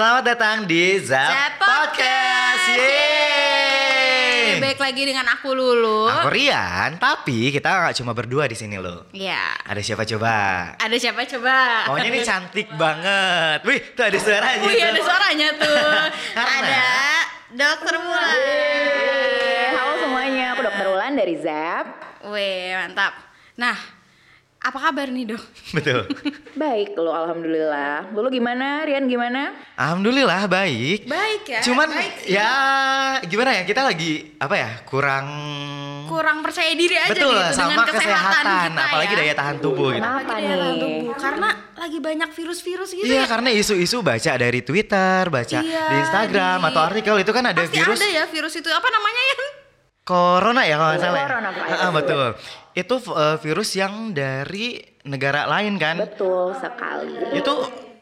Selamat 0.00 0.24
datang 0.32 0.64
di 0.64 0.96
Zap, 1.04 1.28
Zap 1.28 1.60
Podcast. 1.60 1.92
Podcast. 1.92 2.72
Yeay. 2.72 4.56
Baik 4.56 4.80
lagi 4.80 5.02
dengan 5.04 5.28
aku 5.28 5.52
Lulu. 5.52 6.08
Aku 6.08 6.32
Rian, 6.32 6.96
tapi 6.96 7.52
kita 7.52 7.68
nggak 7.68 8.00
cuma 8.00 8.16
berdua 8.16 8.48
di 8.48 8.56
sini 8.56 8.80
loh. 8.80 9.04
Ya. 9.12 9.52
Ada 9.60 9.84
siapa 9.84 10.08
coba? 10.08 10.32
Ada 10.80 10.96
siapa 10.96 11.20
coba? 11.28 11.84
Maunya 11.92 12.16
ini 12.16 12.24
cantik 12.24 12.72
banget. 12.80 13.60
Wih, 13.68 13.92
tuh 13.92 14.08
ada 14.08 14.16
suaranya. 14.16 14.64
Wih, 14.64 14.80
tuh. 14.80 14.88
ada 14.88 15.00
suaranya 15.04 15.48
tuh. 15.60 15.84
Ada 16.48 16.88
Dokter 17.52 17.94
Mulan. 18.00 18.38
Halo 19.76 19.92
semuanya, 20.00 20.56
aku 20.56 20.60
Dokter 20.64 20.86
Ulan 20.96 21.12
dari 21.12 21.36
Zap. 21.44 21.84
Wih, 22.24 22.72
mantap. 22.72 23.20
Nah, 23.60 23.99
apa 24.60 24.76
kabar 24.78 25.08
nih, 25.08 25.24
Dok? 25.24 25.42
Betul. 25.76 26.04
Baik 26.52 26.92
lo, 26.94 27.08
alhamdulillah. 27.10 28.12
Lulu 28.12 28.28
gimana? 28.30 28.84
Rian 28.84 29.04
gimana? 29.04 29.56
Alhamdulillah 29.72 30.44
baik. 30.46 31.08
Baik 31.08 31.42
ya. 31.48 31.60
Cuman 31.62 31.88
baik 31.88 32.14
sih. 32.20 32.36
ya 32.36 32.52
gimana 33.22 33.50
ya 33.52 33.62
kita 33.62 33.80
lagi 33.80 34.36
apa 34.36 34.54
ya 34.54 34.70
kurang 34.84 35.26
kurang 36.06 36.42
percaya 36.42 36.74
diri 36.74 36.92
aja 36.92 37.08
betul 37.08 37.30
gitu 37.30 37.54
sama 37.54 37.70
dengan 37.72 37.86
kesehatan, 37.86 38.04
kesehatan, 38.42 38.68
kita 38.68 38.82
apalagi 38.84 39.08
ya. 39.08 39.18
daya 39.18 39.34
tahan 39.34 39.56
tubuh 39.58 39.88
gitu. 39.90 40.02
Kenapa 40.02 40.20
Apalagi 40.20 40.42
daya 40.42 40.56
tahan 40.58 40.68
nih? 40.68 40.82
tubuh. 40.82 41.14
Karena 41.16 41.48
lagi 41.72 41.98
banyak 41.98 42.30
virus-virus 42.30 42.90
gitu 42.92 43.06
Iya 43.06 43.16
ya. 43.16 43.24
karena 43.24 43.48
isu-isu 43.50 43.96
baca 44.02 44.32
dari 44.34 44.60
Twitter, 44.60 45.22
baca 45.26 45.58
Iya, 45.58 45.84
di 45.86 45.94
Instagram 45.98 46.58
di- 46.58 46.66
atau 46.68 46.80
artikel 46.82 47.14
itu 47.16 47.30
kan 47.30 47.44
ada 47.46 47.62
Pasti 47.62 47.76
virus 47.78 47.96
ada 47.96 48.08
ya 48.10 48.24
virus 48.26 48.52
itu. 48.54 48.68
Apa 48.68 48.88
namanya 48.88 49.22
ya? 49.24 49.36
Corona 50.02 50.62
ya 50.66 50.76
kalau 50.76 50.90
nggak 50.92 51.02
salah. 51.02 51.18
ya? 51.18 51.26
Coronavirus. 51.28 51.78
Ah, 51.78 51.90
betul. 51.92 52.24
Itu 52.72 52.94
uh, 53.10 53.36
virus 53.38 53.70
yang 53.74 54.10
dari 54.10 54.80
negara 55.04 55.46
lain 55.46 55.76
kan. 55.76 55.96
Betul 56.02 56.52
sekali. 56.56 57.36
Itu 57.36 57.52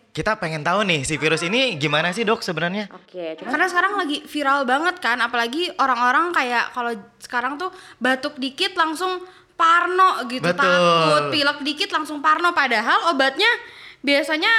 kita 0.08 0.34
pengen 0.34 0.66
tahu 0.66 0.82
nih 0.82 1.06
si 1.06 1.14
virus 1.14 1.46
ini 1.46 1.78
gimana 1.78 2.10
sih 2.10 2.26
dok 2.26 2.42
sebenarnya? 2.42 2.90
Oke, 2.90 3.38
cuma 3.38 3.54
Karena 3.54 3.66
sekarang 3.70 3.92
lagi 3.94 4.26
viral 4.26 4.66
banget 4.66 4.98
kan, 4.98 5.14
apalagi 5.22 5.70
orang-orang 5.78 6.34
kayak 6.34 6.74
kalau 6.74 6.90
sekarang 7.22 7.54
tuh 7.54 7.70
batuk 8.02 8.34
dikit 8.34 8.74
langsung 8.74 9.22
parno 9.54 10.26
gitu, 10.26 10.42
Betul. 10.42 10.58
takut 10.58 11.22
pilek 11.30 11.58
dikit 11.62 11.90
langsung 11.90 12.18
parno 12.18 12.50
padahal 12.50 13.14
obatnya 13.14 13.46
biasanya 14.02 14.50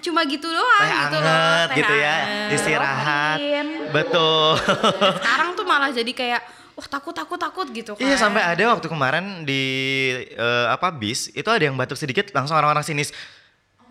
cuma 0.00 0.24
gitu 0.24 0.48
doang 0.48 0.80
Teh 0.80 0.88
gitu 0.88 1.16
loh. 1.20 1.28
anget 1.28 1.68
teh 1.68 1.76
gitu 1.76 1.94
ya, 1.94 2.14
istirahat. 2.48 3.38
Betul. 3.92 4.56
Sekarang 5.20 5.52
tuh 5.52 5.64
malah 5.68 5.92
jadi 5.92 6.12
kayak 6.12 6.40
wah 6.76 6.84
takut 6.86 7.16
takut 7.16 7.40
takut 7.40 7.66
gitu 7.72 7.96
kan. 7.96 8.04
Iya 8.04 8.20
sampai 8.20 8.44
ada 8.44 8.62
waktu 8.68 8.86
kemarin 8.86 9.48
di 9.48 9.62
eh, 10.28 10.66
apa 10.68 10.92
bis 10.92 11.32
itu 11.32 11.48
ada 11.48 11.64
yang 11.64 11.74
batuk 11.74 11.96
sedikit 11.96 12.28
langsung 12.36 12.54
orang-orang 12.54 12.84
sinis. 12.84 13.10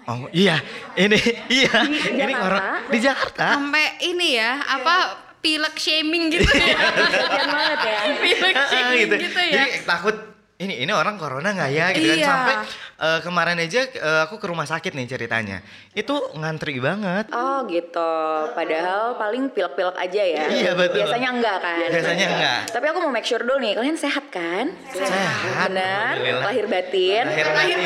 Oh 0.05 0.29
iya, 0.29 0.61
ini 0.93 1.17
iya, 1.49 1.81
ini 2.13 2.29
Jakarta? 2.29 2.45
orang 2.45 2.63
di 2.93 2.99
Jakarta. 3.01 3.57
sampai 3.57 3.85
ini 4.05 4.37
ya 4.37 4.61
apa 4.61 5.17
pilek 5.41 5.73
shaming 5.81 6.29
gitu 6.29 6.45
ya. 6.45 6.77
kasihan 7.09 7.49
banget 7.49 7.79
ya. 7.81 7.97
pilek 8.21 8.53
Ah, 8.53 8.65
shaming 8.71 9.01
gitu. 9.01 9.15
gitu, 9.25 9.41
ya. 9.41 9.53
Jadi 9.65 9.69
takut 9.81 10.34
ini 10.55 10.79
ini 10.79 10.91
orang 10.95 11.19
corona 11.19 11.51
nggak 11.51 11.67
ya 11.69 11.91
gitu 11.91 12.07
kan 12.07 12.15
Iya. 12.15 12.27
sampai 12.31 12.55
eh, 12.95 13.19
kemarin 13.27 13.59
aja 13.59 13.81
eh, 13.83 14.19
aku 14.23 14.39
ke 14.39 14.47
rumah 14.47 14.63
sakit 14.63 14.95
nih 14.95 15.03
ceritanya. 15.03 15.59
Itu 15.91 16.15
ngantri 16.31 16.79
banget. 16.79 17.27
Oh 17.35 17.67
gitu. 17.67 18.15
Padahal 18.55 19.19
paling 19.19 19.51
pilek-pilek 19.51 19.99
aja 19.99 20.23
ya. 20.23 20.43
Iya, 20.47 20.71
betul. 20.73 21.03
Biasanya 21.03 21.29
enggak 21.35 21.57
kan. 21.59 21.87
Biasanya 21.91 22.25
enggak. 22.31 22.59
Tapi 22.71 22.85
aku 22.87 22.99
mau 23.03 23.11
make 23.11 23.27
sure 23.27 23.43
dulu 23.43 23.59
nih, 23.59 23.75
kalian 23.75 23.99
sehat 23.99 24.31
kan? 24.31 24.71
Sehat, 24.95 25.67
Benar. 25.67 26.23
Lahir 26.23 26.71
batin. 26.71 27.23
Lahir 27.27 27.47
batin. 27.51 27.77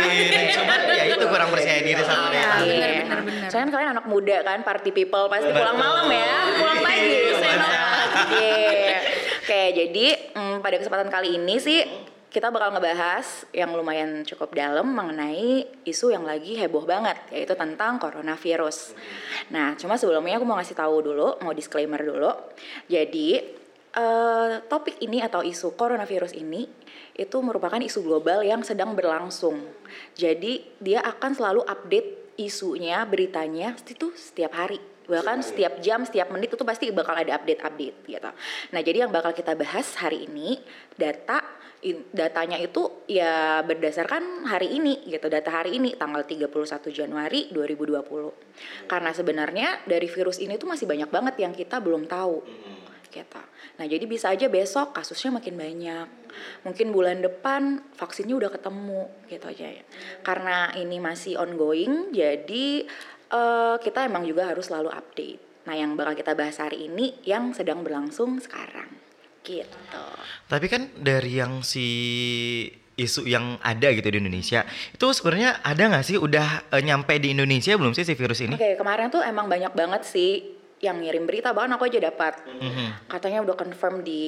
Cuman 0.54 0.80
ya 0.94 1.04
itu 1.10 1.26
kurang 1.26 1.50
percaya 1.50 1.82
diri 1.82 2.02
sama 2.06 2.30
Iya. 2.30 2.38
Iya. 2.38 2.46
benar, 2.62 2.90
benar, 3.02 3.20
benar. 3.26 3.48
Soalnya 3.50 3.66
kan 3.66 3.72
kalian 3.74 3.90
anak 3.98 4.06
muda 4.06 4.38
kan, 4.46 4.62
party 4.62 4.94
people 4.94 5.26
pasti 5.26 5.50
pulang 5.50 5.74
Betul. 5.74 5.86
malam 5.90 6.08
ya, 6.14 6.34
pulang 6.54 6.80
pagi. 6.86 7.02
Iya. 7.02 7.50
Iya. 8.30 8.98
Oke, 9.42 9.64
jadi 9.74 10.06
mm, 10.38 10.56
pada 10.62 10.76
kesempatan 10.78 11.10
kali 11.10 11.34
ini 11.34 11.58
sih 11.58 11.82
kita 12.30 12.54
bakal 12.54 12.70
ngebahas 12.78 13.50
yang 13.50 13.74
lumayan 13.74 14.22
cukup 14.22 14.54
dalam 14.54 14.94
mengenai 14.94 15.66
isu 15.82 16.14
yang 16.14 16.22
lagi 16.30 16.54
heboh 16.62 16.86
banget, 16.86 17.18
yaitu 17.34 17.58
tentang 17.58 17.98
coronavirus. 17.98 18.94
Nah, 19.50 19.74
cuma 19.74 19.98
sebelumnya 19.98 20.38
aku 20.38 20.46
mau 20.46 20.62
ngasih 20.62 20.78
tahu 20.78 21.02
dulu, 21.02 21.42
mau 21.42 21.54
disclaimer 21.58 21.98
dulu. 21.98 22.30
Jadi 22.86 23.42
eh, 23.98 24.52
topik 24.70 25.02
ini 25.02 25.26
atau 25.26 25.42
isu 25.42 25.74
coronavirus 25.74 26.38
ini 26.38 26.70
itu 27.18 27.38
merupakan 27.42 27.82
isu 27.82 28.06
global 28.06 28.46
yang 28.46 28.62
sedang 28.62 28.94
berlangsung. 28.94 29.66
Jadi 30.14 30.78
dia 30.78 31.02
akan 31.02 31.34
selalu 31.34 31.62
update 31.66 32.38
isunya, 32.38 33.02
beritanya 33.10 33.74
itu 33.90 34.14
setiap 34.14 34.54
hari. 34.54 34.78
Bahkan 35.10 35.42
setiap 35.42 35.82
jam, 35.82 36.06
setiap 36.06 36.30
menit 36.30 36.54
itu 36.54 36.62
pasti 36.62 36.94
bakal 36.94 37.18
ada 37.18 37.42
update-update 37.42 37.98
gitu. 38.06 38.30
Nah, 38.70 38.82
jadi 38.86 39.10
yang 39.10 39.12
bakal 39.12 39.34
kita 39.34 39.58
bahas 39.58 39.98
hari 39.98 40.30
ini 40.30 40.62
data 40.94 41.42
datanya 42.12 42.60
itu 42.60 43.08
ya 43.08 43.64
berdasarkan 43.64 44.44
hari 44.48 44.76
ini 44.76 45.08
gitu, 45.08 45.32
data 45.32 45.50
hari 45.52 45.80
ini 45.80 45.96
tanggal 45.96 46.28
31 46.28 46.52
Januari 46.92 47.48
2020. 47.52 48.90
Karena 48.92 49.12
sebenarnya 49.16 49.68
dari 49.88 50.08
virus 50.12 50.44
ini 50.44 50.60
tuh 50.60 50.68
masih 50.68 50.86
banyak 50.86 51.08
banget 51.08 51.36
yang 51.40 51.54
kita 51.56 51.80
belum 51.80 52.06
tahu 52.06 52.44
gitu. 53.10 53.42
Nah 53.82 53.86
jadi 53.90 54.06
bisa 54.06 54.30
aja 54.30 54.46
besok 54.48 54.94
kasusnya 54.94 55.42
makin 55.42 55.58
banyak. 55.58 56.08
Mungkin 56.68 56.94
bulan 56.94 57.26
depan 57.26 57.82
vaksinnya 57.98 58.38
udah 58.38 58.52
ketemu 58.54 59.02
gitu 59.26 59.46
aja 59.50 59.68
ya. 59.82 59.84
Karena 60.22 60.70
ini 60.78 61.02
masih 61.02 61.42
ongoing, 61.42 62.14
jadi 62.14 62.86
eh, 63.34 63.76
kita 63.82 64.06
emang 64.06 64.28
juga 64.30 64.52
harus 64.52 64.70
selalu 64.70 64.94
update. 64.94 65.42
Nah 65.66 65.76
yang 65.76 65.98
bakal 65.98 66.14
kita 66.16 66.38
bahas 66.38 66.62
hari 66.62 66.92
ini 66.92 67.18
yang 67.26 67.56
sedang 67.56 67.82
berlangsung 67.82 68.38
sekarang. 68.38 68.99
Gitu. 69.42 70.04
Tapi 70.46 70.66
kan 70.68 70.90
dari 70.96 71.40
yang 71.40 71.62
si 71.62 71.88
isu 72.96 73.24
yang 73.24 73.56
ada 73.64 73.96
gitu 73.96 74.12
di 74.12 74.20
Indonesia 74.20 74.68
itu 74.92 75.08
sebenarnya 75.10 75.64
ada 75.64 75.80
nggak 75.88 76.04
sih 76.04 76.20
udah 76.20 76.68
eh, 76.68 76.84
nyampe 76.84 77.16
di 77.16 77.32
Indonesia 77.32 77.72
belum 77.80 77.96
sih 77.96 78.04
si 78.04 78.12
virus 78.12 78.44
ini? 78.44 78.60
Oke 78.60 78.76
kemarin 78.76 79.08
tuh 79.08 79.24
emang 79.24 79.48
banyak 79.48 79.72
banget 79.72 80.04
sih 80.04 80.60
yang 80.80 81.00
ngirim 81.00 81.28
berita 81.28 81.52
bahkan 81.52 81.76
aku 81.76 81.92
aja 81.92 82.00
dapat 82.00 82.40
Mhm. 82.48 83.12
katanya 83.12 83.44
udah 83.44 83.56
confirm 83.56 84.00
di 84.00 84.24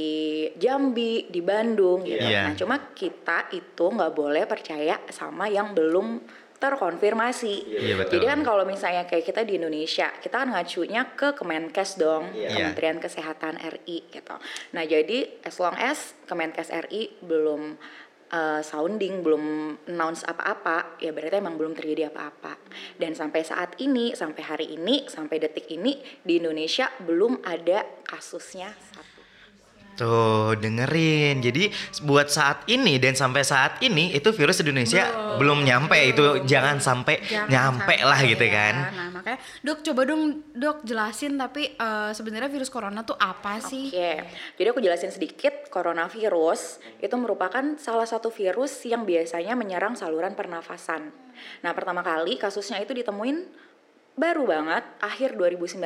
Jambi, 0.55 1.27
di 1.27 1.39
Bandung 1.39 2.03
gitu. 2.03 2.19
Iya. 2.19 2.47
Nah, 2.47 2.55
cuma 2.59 2.75
kita 2.91 3.47
itu 3.51 3.85
nggak 3.87 4.11
boleh 4.11 4.43
percaya 4.43 4.99
sama 5.07 5.47
yang 5.47 5.71
belum 5.71 6.19
terkonfirmasi. 6.61 7.55
Iya, 7.65 7.97
betul. 7.97 8.21
Jadi 8.21 8.25
kan 8.29 8.39
kalau 8.45 8.63
misalnya 8.69 9.09
kayak 9.09 9.25
kita 9.25 9.41
di 9.41 9.57
Indonesia, 9.57 10.13
kita 10.21 10.45
kan 10.45 10.53
ngacunya 10.53 11.01
ke 11.17 11.33
Kemenkes 11.33 11.97
dong, 11.97 12.29
Iya. 12.37 12.53
Kementerian 12.53 13.01
Kesehatan 13.01 13.57
RI 13.57 14.05
gitu. 14.13 14.37
Nah, 14.77 14.83
jadi 14.85 15.41
as 15.41 15.57
long 15.57 15.73
as 15.73 16.13
Kemenkes 16.29 16.69
RI 16.69 17.17
belum 17.25 17.81
uh, 18.31 18.61
sounding, 18.61 19.25
belum 19.25 19.43
announce 19.89 20.23
apa-apa, 20.23 21.01
ya 21.03 21.11
berarti 21.11 21.41
emang 21.41 21.59
belum 21.59 21.75
terjadi 21.75 22.13
apa-apa. 22.13 22.55
Dan 22.95 23.17
sampai 23.17 23.41
saat 23.43 23.75
ini, 23.83 24.13
sampai 24.15 24.43
hari 24.45 24.67
ini, 24.77 25.09
sampai 25.09 25.41
detik 25.41 25.67
ini 25.73 25.99
di 26.23 26.39
Indonesia 26.39 26.87
belum 27.03 27.43
ada 27.43 27.83
kasusnya 28.05 28.71
satu. 28.93 29.10
Tuh 29.95 30.55
dengerin. 30.57 31.43
Jadi 31.43 31.69
buat 32.05 32.31
saat 32.31 32.65
ini 32.71 32.97
dan 32.97 33.13
sampai 33.13 33.43
saat 33.43 33.79
ini 33.83 34.15
itu 34.15 34.31
virus 34.31 34.63
di 34.63 34.71
Indonesia 34.71 35.35
belum, 35.37 35.63
nyampe 35.63 35.97
itu 35.99 36.43
jangan 36.47 36.79
sampai 36.81 37.21
Jangan 37.25 37.47
nyampe 37.49 37.95
sampai 37.95 38.09
lah 38.09 38.19
gitu 38.23 38.45
ya. 38.45 38.53
kan. 38.55 38.75
Nah 38.91 39.07
makanya 39.13 39.39
dok 39.61 39.79
coba 39.85 40.01
dong 40.07 40.23
dok 40.55 40.77
jelasin 40.85 41.33
tapi 41.37 41.75
eh, 41.75 42.11
sebenarnya 42.11 42.49
virus 42.49 42.69
corona 42.71 43.03
tuh 43.03 43.17
apa 43.19 43.59
sih? 43.61 43.91
Oke, 43.91 44.13
jadi 44.57 44.67
aku 44.71 44.81
jelasin 44.81 45.11
sedikit. 45.11 45.53
Coronavirus 45.71 46.83
itu 46.99 47.15
merupakan 47.15 47.63
salah 47.79 48.05
satu 48.05 48.27
virus 48.27 48.83
yang 48.83 49.07
biasanya 49.07 49.55
menyerang 49.55 49.95
saluran 49.95 50.35
pernafasan. 50.35 51.09
Nah, 51.63 51.71
pertama 51.71 52.03
kali 52.03 52.35
kasusnya 52.37 52.77
itu 52.83 52.91
ditemuin 52.91 53.47
baru 54.19 54.43
banget 54.43 54.83
akhir 54.99 55.39
2019 55.39 55.79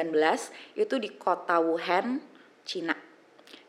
itu 0.75 0.95
di 0.97 1.09
kota 1.13 1.61
Wuhan, 1.61 2.19
Cina. 2.65 3.04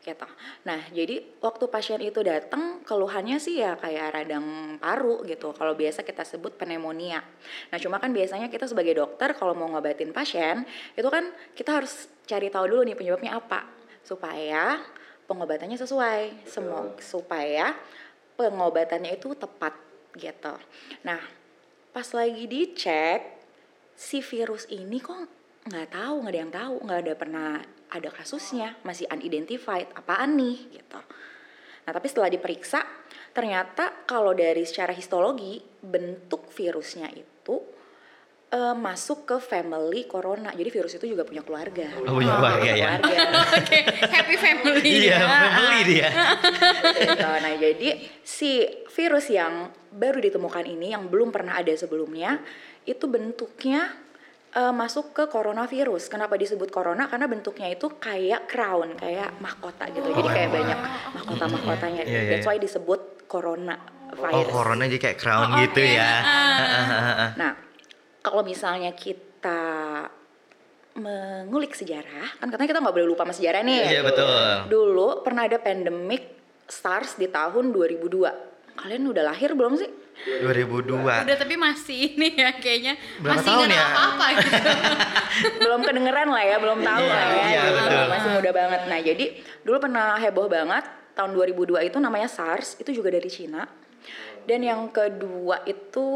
Gitu. 0.06 0.22
Nah, 0.62 0.86
jadi 0.94 1.18
waktu 1.42 1.66
pasien 1.66 1.98
itu 1.98 2.22
datang, 2.22 2.78
keluhannya 2.86 3.42
sih 3.42 3.58
ya 3.58 3.74
kayak 3.74 4.14
radang 4.14 4.78
paru 4.78 5.26
gitu. 5.26 5.50
Kalau 5.50 5.74
biasa 5.74 6.06
kita 6.06 6.22
sebut 6.22 6.54
pneumonia. 6.54 7.26
Nah, 7.74 7.78
cuma 7.82 7.98
kan 7.98 8.14
biasanya 8.14 8.46
kita 8.46 8.70
sebagai 8.70 8.94
dokter 9.02 9.34
kalau 9.34 9.58
mau 9.58 9.66
ngobatin 9.66 10.14
pasien, 10.14 10.62
itu 10.94 11.08
kan 11.10 11.34
kita 11.58 11.82
harus 11.82 12.06
cari 12.22 12.46
tahu 12.54 12.70
dulu 12.70 12.86
nih 12.86 12.94
penyebabnya 12.94 13.34
apa 13.34 13.66
supaya 14.06 14.78
pengobatannya 15.26 15.74
sesuai, 15.74 16.46
semua 16.46 16.94
supaya 17.02 17.74
pengobatannya 18.38 19.18
itu 19.18 19.34
tepat 19.34 19.74
gitu. 20.14 20.54
Nah, 21.02 21.18
pas 21.90 22.06
lagi 22.14 22.46
dicek 22.46 23.26
si 23.98 24.22
virus 24.22 24.70
ini 24.70 25.02
kok 25.02 25.18
nggak 25.66 25.98
tahu 25.98 26.14
nggak 26.22 26.30
ada 26.30 26.40
yang 26.46 26.52
tahu 26.54 26.74
nggak 26.86 27.00
ada 27.02 27.14
pernah 27.18 27.50
ada 27.92 28.10
kasusnya 28.10 28.78
masih 28.82 29.06
unidentified 29.10 29.90
apaan 29.94 30.38
nih 30.38 30.56
gitu 30.80 31.00
nah 31.86 31.92
tapi 31.94 32.06
setelah 32.10 32.30
diperiksa 32.30 32.82
ternyata 33.30 34.08
kalau 34.08 34.32
dari 34.32 34.64
secara 34.66 34.96
histologi 34.96 35.60
bentuk 35.84 36.50
virusnya 36.50 37.12
itu 37.12 37.76
eh, 38.50 38.74
masuk 38.74 39.28
ke 39.28 39.36
family 39.42 40.08
corona. 40.08 40.54
Jadi 40.54 40.68
virus 40.72 40.96
itu 40.96 41.06
juga 41.10 41.26
punya 41.26 41.44
keluarga. 41.44 41.86
Oh, 42.06 42.16
punya 42.16 42.34
keluarga 42.38 42.70
ya. 42.72 42.90
Keluarga. 42.96 43.40
Oke, 43.60 43.78
happy 44.08 44.36
family. 44.38 44.90
Iya, 45.04 45.18
ya. 45.20 45.26
family 45.28 45.80
dia. 45.84 46.08
Gitu. 46.96 47.22
Nah, 47.22 47.54
jadi 47.60 47.88
si 48.24 48.64
virus 48.94 49.26
yang 49.28 49.68
baru 49.92 50.18
ditemukan 50.20 50.64
ini 50.64 50.96
yang 50.96 51.08
belum 51.12 51.28
pernah 51.28 51.60
ada 51.60 51.72
sebelumnya 51.76 52.40
itu 52.86 53.04
bentuknya 53.10 54.05
eh, 54.56 54.72
masuk 54.72 55.12
ke 55.12 55.24
coronavirus. 55.28 56.08
Kenapa 56.08 56.40
disebut 56.40 56.72
corona? 56.72 57.04
Karena 57.06 57.28
bentuknya 57.28 57.68
itu 57.68 57.92
kayak 58.00 58.48
crown, 58.48 58.96
kayak 58.96 59.36
mahkota 59.38 59.84
gitu. 59.92 60.08
Jadi 60.08 60.28
kayak 60.32 60.50
banyak 60.50 60.78
mahkota-mahkotanya. 61.12 62.02
Iya, 62.08 62.20
iya, 62.24 62.30
That's 62.32 62.48
why 62.48 62.56
disebut 62.56 63.28
corona 63.28 63.76
Oh, 64.06 64.22
virus. 64.22 64.54
corona 64.54 64.86
jadi 64.86 65.00
kayak 65.02 65.18
crown 65.18 65.48
gitu 65.66 65.82
ya. 65.82 66.12
Nah, 67.42 67.52
kalau 68.22 68.46
misalnya 68.46 68.94
kita 68.94 70.06
mengulik 70.96 71.76
sejarah, 71.76 72.40
kan 72.40 72.48
katanya 72.48 72.70
kita 72.72 72.80
nggak 72.80 72.94
boleh 72.96 73.08
lupa 73.12 73.26
sama 73.28 73.34
sejarah 73.36 73.60
nih. 73.66 73.82
Iya, 73.98 74.00
betul. 74.06 74.46
Dulu 74.72 75.08
pernah 75.26 75.44
ada 75.44 75.58
pandemik 75.60 76.22
SARS 76.64 77.20
di 77.20 77.28
tahun 77.28 77.74
2002. 77.74 78.78
Kalian 78.78 79.02
udah 79.10 79.24
lahir 79.26 79.52
belum 79.52 79.76
sih? 79.76 79.90
2002. 80.26 81.06
Udah 81.06 81.36
tapi 81.38 81.54
masih 81.54 82.16
ini 82.16 82.34
ya 82.34 82.50
kayaknya 82.56 82.94
Berapa 83.22 83.38
masih 83.38 83.46
tahun 83.46 83.62
nggak 83.62 83.70
tahu 83.70 83.78
ya? 83.78 83.86
apa-apa 83.94 84.26
gitu. 84.34 84.70
belum 85.62 85.80
kedengeran 85.84 86.28
lah 86.32 86.44
ya, 86.44 86.56
belum 86.58 86.78
tahu 86.82 87.00
Iya, 87.00 87.12
lah 87.14 87.22
ya. 87.22 87.36
iya, 87.46 87.60
gitu. 87.62 87.76
betul. 87.78 88.04
Masih 88.10 88.30
muda 88.34 88.50
banget. 88.50 88.80
Nah, 88.88 88.98
jadi 89.00 89.24
dulu 89.62 89.76
pernah 89.78 90.08
heboh 90.16 90.46
banget 90.48 90.84
tahun 91.14 91.30
2002 91.32 91.88
itu 91.88 91.98
namanya 92.00 92.28
SARS, 92.28 92.76
itu 92.76 92.90
juga 92.92 93.08
dari 93.08 93.30
Cina. 93.30 93.64
Dan 94.46 94.62
yang 94.62 94.88
kedua 94.90 95.62
itu 95.64 96.06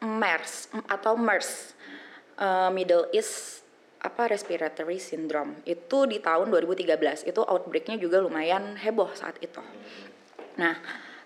MERS 0.00 0.74
atau 0.86 1.14
MERS, 1.14 1.74
uh, 2.36 2.68
Middle 2.68 3.08
East 3.10 3.62
apa 3.98 4.28
respiratory 4.28 5.00
syndrome. 5.00 5.64
Itu 5.64 6.04
di 6.04 6.20
tahun 6.20 6.52
2013. 6.52 7.24
Itu 7.24 7.40
outbreaknya 7.40 7.96
juga 7.96 8.20
lumayan 8.20 8.76
heboh 8.76 9.08
saat 9.16 9.40
itu. 9.40 9.62
Nah, 10.54 10.76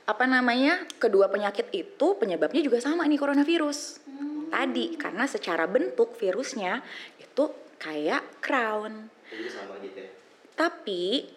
apa 0.09 0.25
namanya? 0.25 0.89
Kedua 0.97 1.29
penyakit 1.29 1.69
itu 1.77 2.17
penyebabnya 2.17 2.65
juga 2.65 2.81
sama 2.81 3.05
nih 3.05 3.21
coronavirus. 3.21 4.01
Tadi 4.49 4.97
karena 4.97 5.29
secara 5.29 5.69
bentuk 5.69 6.17
virusnya 6.17 6.81
itu 7.21 7.45
kayak 7.77 8.41
crown. 8.41 9.13
Tapi 10.57 11.29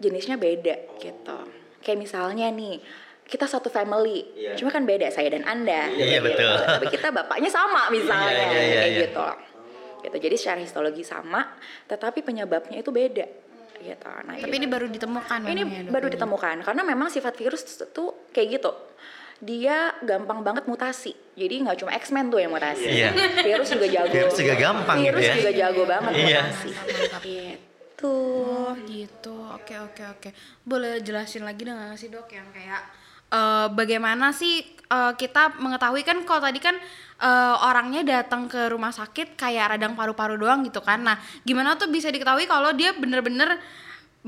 jenisnya 0.00 0.40
beda 0.40 0.96
gitu. 0.96 1.38
Kayak 1.84 1.98
misalnya 2.00 2.48
nih, 2.48 2.80
kita 3.28 3.44
satu 3.44 3.68
family, 3.68 4.24
cuma 4.56 4.72
kan 4.72 4.88
beda 4.88 5.12
saya 5.12 5.28
dan 5.28 5.44
Anda. 5.44 5.92
Iya, 5.92 6.24
gitu. 6.24 6.32
betul. 6.32 6.56
Tapi 6.64 6.86
kita 6.88 7.08
bapaknya 7.12 7.52
sama 7.52 7.92
misalnya 7.92 8.32
Iya, 8.32 8.40
iya, 8.40 8.48
iya, 8.48 8.56
kayak 8.56 8.88
iya. 8.88 9.00
gitu. 9.04 9.26
Gitu. 9.98 10.16
Jadi 10.16 10.36
secara 10.40 10.58
histologi 10.64 11.04
sama, 11.04 11.44
tetapi 11.84 12.24
penyebabnya 12.24 12.80
itu 12.80 12.88
beda. 12.88 13.47
Gitu. 13.78 14.04
Nah, 14.04 14.34
tapi 14.34 14.54
ini 14.54 14.66
baru 14.66 14.86
ditemukan 14.86 15.40
ini 15.46 15.62
ya, 15.62 15.82
baru 15.86 16.06
ini. 16.06 16.14
ditemukan 16.14 16.56
karena 16.62 16.82
memang 16.82 17.08
sifat 17.08 17.34
virus 17.34 17.62
itu 17.64 18.04
kayak 18.30 18.58
gitu 18.58 18.72
dia 19.38 19.94
gampang 20.00 20.42
banget 20.42 20.66
mutasi 20.66 21.14
jadi 21.32 21.62
nggak 21.62 21.78
cuma 21.78 21.94
X-Men 21.94 22.26
tuh 22.26 22.38
yang 22.38 22.50
mutasi 22.50 22.90
Iya. 22.90 23.14
virus 23.38 23.70
juga 23.70 23.86
jago 23.86 24.10
Virus 24.10 24.34
juga 24.34 24.54
gampang 24.56 24.96
gitu 24.98 25.06
virus 25.08 25.22
ya. 25.22 25.34
juga 25.36 25.52
jago 25.52 25.82
banget 25.86 26.12
Iya. 26.12 26.42
mutasi 26.42 26.68
gitu 27.22 27.58
Oh 27.98 28.78
gitu, 28.86 29.34
oke 29.34 29.74
oke 29.74 30.02
oke. 30.08 30.30
Boleh 30.62 30.98
jelasin 30.98 31.42
lagi 31.42 31.66
dong 31.66 31.74
nggak 31.74 31.98
sih 31.98 32.06
dok 32.06 32.30
yang 32.30 32.46
kayak 32.54 32.78
eh, 33.32 33.66
bagaimana 33.72 34.32
sih 34.32 34.64
eh, 34.66 35.12
kita 35.16 35.58
mengetahui 35.60 36.02
kan 36.04 36.18
kalau 36.24 36.40
tadi 36.44 36.60
kan 36.60 36.76
eh, 37.20 37.54
orangnya 37.64 38.02
datang 38.04 38.48
ke 38.48 38.68
rumah 38.72 38.92
sakit 38.92 39.36
kayak 39.36 39.76
radang 39.76 39.94
paru-paru 39.96 40.40
doang 40.40 40.64
gitu 40.64 40.80
kan. 40.80 41.02
Nah 41.04 41.16
gimana 41.44 41.76
tuh 41.76 41.88
bisa 41.88 42.08
diketahui 42.08 42.48
kalau 42.48 42.72
dia 42.72 42.92
bener-bener 42.96 43.60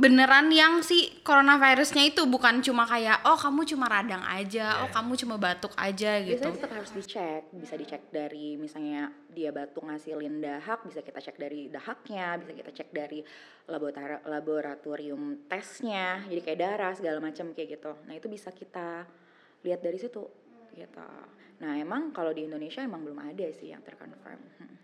beneran 0.01 0.49
yang 0.49 0.81
si 0.81 1.13
coronavirusnya 1.21 2.09
itu 2.09 2.25
bukan 2.25 2.65
cuma 2.65 2.89
kayak 2.89 3.21
oh 3.29 3.37
kamu 3.37 3.69
cuma 3.69 3.85
radang 3.85 4.25
aja, 4.25 4.81
oh 4.81 4.89
kamu 4.89 5.13
cuma 5.21 5.37
batuk 5.37 5.77
aja 5.77 6.17
gitu. 6.25 6.41
biasanya 6.41 6.57
tetap 6.57 6.73
harus 6.73 6.91
dicek 6.97 7.43
bisa 7.53 7.75
dicek 7.77 8.03
dari 8.09 8.57
misalnya 8.57 9.13
dia 9.29 9.53
batuk 9.53 9.85
ngasilin 9.85 10.41
dahak 10.41 10.89
bisa 10.89 11.05
kita 11.05 11.21
cek 11.21 11.37
dari 11.37 11.69
dahaknya 11.69 12.41
bisa 12.41 12.53
kita 12.57 12.71
cek 12.73 12.89
dari 12.97 13.21
laborator- 13.69 14.25
laboratorium 14.25 15.45
tesnya 15.45 16.25
jadi 16.25 16.41
kayak 16.41 16.59
darah 16.59 16.93
segala 16.97 17.21
macam 17.21 17.53
kayak 17.53 17.77
gitu 17.77 17.93
nah 18.09 18.17
itu 18.17 18.27
bisa 18.33 18.49
kita 18.57 19.05
lihat 19.69 19.85
dari 19.85 20.01
situ 20.01 20.25
gitu 20.73 21.09
nah 21.61 21.77
emang 21.77 22.09
kalau 22.17 22.33
di 22.33 22.49
Indonesia 22.49 22.81
emang 22.81 23.05
belum 23.05 23.21
ada 23.21 23.47
sih 23.53 23.69
yang 23.69 23.85
terkonfirm 23.85 24.41
Hmm. 24.57 24.80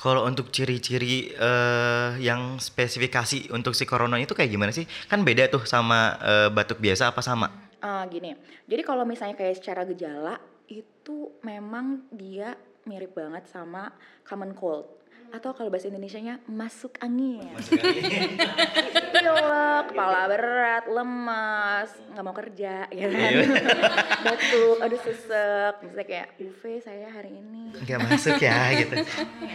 Kalau 0.00 0.24
untuk 0.24 0.48
ciri-ciri 0.48 1.36
eh, 1.36 2.10
yang 2.24 2.56
spesifikasi 2.56 3.52
untuk 3.52 3.76
si 3.76 3.84
corona 3.84 4.16
itu 4.16 4.32
kayak 4.32 4.48
gimana 4.48 4.72
sih? 4.72 4.88
Kan 5.04 5.20
beda 5.28 5.52
tuh 5.52 5.68
sama 5.68 6.16
eh, 6.24 6.48
batuk 6.48 6.80
biasa 6.80 7.12
apa 7.12 7.20
sama? 7.20 7.52
Ah, 7.84 8.08
gini, 8.08 8.32
jadi 8.64 8.80
kalau 8.80 9.04
misalnya 9.04 9.36
kayak 9.36 9.60
secara 9.60 9.84
gejala 9.84 10.40
itu 10.72 11.36
memang 11.44 12.08
dia 12.12 12.56
mirip 12.88 13.12
banget 13.12 13.44
sama 13.52 13.92
common 14.24 14.56
cold 14.56 14.99
atau 15.30 15.54
kalau 15.54 15.70
bahasa 15.70 15.86
Indonesianya 15.86 16.42
masuk 16.50 16.98
angin. 16.98 17.46
Pilek, 19.14 19.84
kepala 19.90 20.26
berat, 20.26 20.84
lemas, 20.90 21.90
nggak 22.10 22.24
mau 22.24 22.34
kerja, 22.34 22.86
ya 22.90 23.06
kan? 23.06 23.32
Batuk, 24.26 24.76
aduh 24.82 25.00
sesek, 25.00 25.74
misalnya 25.86 26.06
kayak 26.06 26.28
UV 26.42 26.62
saya 26.82 27.08
hari 27.10 27.38
ini. 27.38 27.70
Nggak 27.74 28.00
masuk 28.10 28.38
ya 28.42 28.74
gitu. 28.74 28.94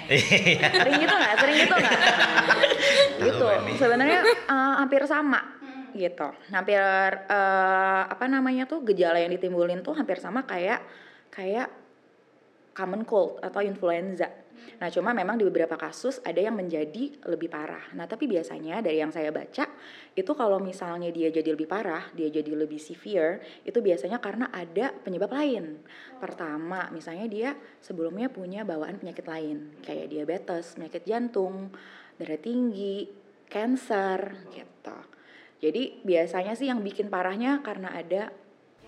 Iya. 0.10 0.68
Sering 0.70 0.96
gitu 1.02 1.16
nggak? 1.16 1.34
Sering 1.40 1.58
gitu 1.60 1.76
nggak? 1.76 2.00
gitu. 3.20 3.46
Sebenarnya 3.76 4.20
eh, 4.24 4.74
hampir 4.80 5.02
sama 5.10 5.42
gitu. 5.96 6.28
Hampir 6.52 6.84
eh, 7.28 8.04
apa 8.08 8.26
namanya 8.28 8.68
tuh 8.68 8.84
gejala 8.84 9.20
yang 9.20 9.32
ditimbulin 9.32 9.84
tuh 9.84 9.96
hampir 9.96 10.20
sama 10.20 10.44
kayak 10.48 10.84
kayak 11.32 11.68
common 12.76 13.08
cold 13.08 13.40
atau 13.40 13.64
influenza. 13.64 14.45
Nah, 14.82 14.90
cuma 14.92 15.16
memang 15.16 15.40
di 15.40 15.46
beberapa 15.48 15.76
kasus 15.80 16.20
ada 16.26 16.38
yang 16.38 16.56
menjadi 16.58 17.18
lebih 17.30 17.48
parah. 17.48 17.92
Nah, 17.94 18.06
tapi 18.06 18.28
biasanya 18.28 18.82
dari 18.82 19.00
yang 19.00 19.14
saya 19.14 19.30
baca 19.30 19.66
itu 20.16 20.32
kalau 20.36 20.58
misalnya 20.62 21.12
dia 21.12 21.32
jadi 21.32 21.54
lebih 21.54 21.68
parah, 21.68 22.10
dia 22.12 22.32
jadi 22.32 22.52
lebih 22.56 22.80
severe, 22.80 23.44
itu 23.64 23.80
biasanya 23.80 24.20
karena 24.20 24.50
ada 24.52 24.92
penyebab 24.92 25.32
lain. 25.32 25.80
Pertama, 26.18 26.88
misalnya 26.92 27.28
dia 27.28 27.50
sebelumnya 27.84 28.32
punya 28.32 28.64
bawaan 28.64 28.98
penyakit 28.98 29.26
lain, 29.28 29.80
kayak 29.84 30.12
diabetes, 30.12 30.76
penyakit 30.76 31.04
jantung, 31.04 31.72
darah 32.16 32.40
tinggi, 32.40 33.08
cancer 33.50 34.50
gitu. 34.52 34.98
Jadi 35.64 36.04
biasanya 36.04 36.54
sih 36.54 36.68
yang 36.68 36.84
bikin 36.84 37.08
parahnya 37.08 37.64
karena 37.64 37.96
ada 37.96 38.30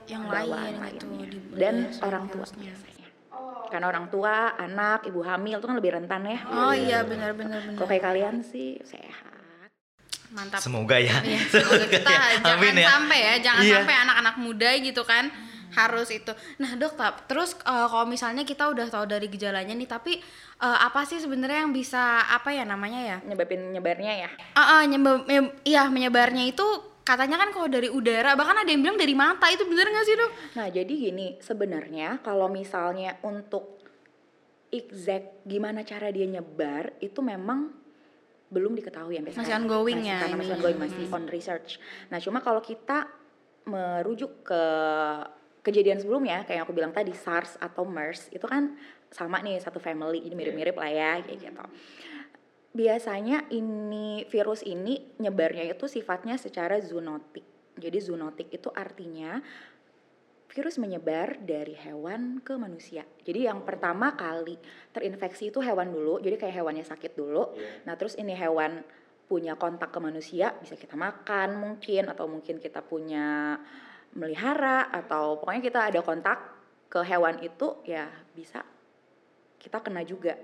yang 0.08 0.24
bawaan 0.28 0.76
lain 0.80 0.96
gitu 0.96 1.08
di 1.28 1.40
dan 1.56 1.76
dari 1.92 2.00
orang 2.04 2.26
tua 2.32 2.48
biasanya. 2.48 2.97
Karena 3.68 3.88
orang 3.88 4.08
tua, 4.08 4.52
anak, 4.54 5.04
ibu 5.04 5.22
hamil 5.22 5.58
itu 5.58 5.66
kan 5.66 5.76
lebih 5.76 5.92
rentan 5.94 6.24
ya. 6.24 6.40
Oh 6.46 6.72
iya 6.72 7.02
benar 7.02 7.32
benar 7.32 7.62
benar. 7.62 7.76
Kalau 7.76 7.88
kayak 7.88 8.04
kalian 8.04 8.36
sih 8.42 8.80
sehat. 8.82 9.26
Mantap. 10.28 10.60
Semoga 10.60 11.00
ya. 11.00 11.24
Iya, 11.24 11.40
semoga 11.54 11.88
kita 11.88 12.12
jangan 12.38 12.60
Amin 12.60 12.76
ya. 12.76 12.88
sampai 12.90 13.20
ya, 13.20 13.34
jangan 13.42 13.64
Iya. 13.64 13.74
sampai 13.80 13.96
anak-anak 13.98 14.36
muda 14.38 14.70
gitu 14.78 15.04
kan 15.04 15.32
harus 15.70 16.10
itu. 16.10 16.32
Nah 16.58 16.76
dok, 16.76 16.96
tap- 16.96 17.24
terus 17.26 17.56
eh, 17.58 17.88
kalau 17.88 18.04
misalnya 18.06 18.44
kita 18.44 18.68
udah 18.68 18.88
tahu 18.88 19.06
dari 19.06 19.28
gejalanya 19.28 19.72
nih, 19.72 19.86
tapi 19.86 20.20
eh, 20.58 20.78
apa 20.82 21.04
sih 21.04 21.18
sebenarnya 21.18 21.64
yang 21.64 21.72
bisa 21.72 22.00
apa 22.24 22.52
ya 22.52 22.64
namanya 22.64 23.00
ya? 23.00 23.18
Nyebabin 23.24 23.72
nyebarnya 23.72 24.14
ya. 24.18 24.30
Ah, 24.52 24.80
ah, 24.80 24.82
nyembe- 24.84 25.24
nyem- 25.26 25.56
iya 25.64 25.88
menyebarnya 25.88 26.44
itu 26.46 26.66
katanya 27.08 27.40
kan 27.40 27.50
kalau 27.50 27.72
dari 27.72 27.88
udara, 27.88 28.36
bahkan 28.36 28.60
ada 28.60 28.68
yang 28.68 28.84
bilang 28.84 29.00
dari 29.00 29.16
mata 29.16 29.48
itu 29.48 29.64
bener 29.64 29.88
nggak 29.88 30.04
sih 30.04 30.16
dok? 30.16 30.32
Nah, 30.54 30.68
jadi 30.68 30.92
gini, 30.92 31.40
sebenarnya 31.40 32.20
kalau 32.20 32.52
misalnya 32.52 33.16
untuk 33.24 33.80
exact 34.68 35.48
gimana 35.48 35.82
cara 35.82 36.12
dia 36.12 36.28
nyebar 36.28 37.00
itu 37.00 37.24
memang 37.24 37.72
belum 38.48 38.76
diketahui 38.76 39.16
sampai 39.16 39.32
Masih 39.32 39.40
sekarang. 39.40 39.64
ongoing 39.64 40.00
Masih- 40.00 40.12
ya 40.12 40.18
karena 40.20 40.36
masih 40.36 40.48
ini. 40.50 40.58
ongoing, 40.60 40.78
masih 40.78 41.04
on 41.10 41.26
research. 41.28 41.70
Nah, 42.08 42.20
cuma 42.20 42.40
kalau 42.40 42.60
kita 42.60 43.08
merujuk 43.64 44.44
ke 44.44 44.64
kejadian 45.64 46.00
sebelumnya 46.00 46.44
kayak 46.44 46.60
yang 46.60 46.64
aku 46.64 46.72
bilang 46.72 46.92
tadi 46.92 47.12
SARS 47.12 47.60
atau 47.60 47.84
MERS 47.84 48.32
itu 48.32 48.44
kan 48.44 48.76
sama 49.12 49.40
nih 49.40 49.60
satu 49.60 49.80
family 49.80 50.24
ini 50.24 50.32
mirip-mirip 50.32 50.76
lah 50.76 50.88
ya 50.88 51.12
kayak 51.20 51.40
gitu. 51.42 51.64
Biasanya 52.76 53.50
ini 53.54 54.28
virus 54.28 54.62
ini 54.62 55.18
nyebarnya 55.18 55.66
itu 55.68 55.88
sifatnya 55.88 56.36
secara 56.36 56.78
zoonotik. 56.84 57.46
Jadi 57.78 57.98
zoonotik 58.02 58.50
itu 58.54 58.70
artinya 58.74 59.40
virus 60.48 60.82
menyebar 60.82 61.38
dari 61.44 61.78
hewan 61.78 62.42
ke 62.42 62.58
manusia. 62.58 63.06
Jadi 63.22 63.46
yang 63.46 63.62
pertama 63.62 64.18
kali 64.18 64.58
terinfeksi 64.90 65.54
itu 65.54 65.62
hewan 65.62 65.94
dulu, 65.94 66.18
jadi 66.18 66.40
kayak 66.40 66.56
hewannya 66.64 66.82
sakit 66.82 67.14
dulu. 67.14 67.54
Nah 67.86 67.94
terus 67.94 68.18
ini 68.18 68.34
hewan 68.34 68.82
punya 69.28 69.60
kontak 69.60 69.92
ke 69.92 70.00
manusia, 70.00 70.56
bisa 70.58 70.80
kita 70.80 70.96
makan 70.96 71.60
mungkin, 71.60 72.08
atau 72.10 72.26
mungkin 72.32 72.64
kita 72.64 72.80
punya 72.82 73.60
melihara, 74.16 74.88
atau 74.88 75.38
pokoknya 75.38 75.62
kita 75.62 75.80
ada 75.94 76.00
kontak 76.00 76.40
ke 76.88 77.04
hewan 77.04 77.44
itu, 77.44 77.84
ya 77.84 78.08
bisa 78.34 78.64
kita 79.60 79.84
kena 79.84 80.02
juga. 80.08 80.40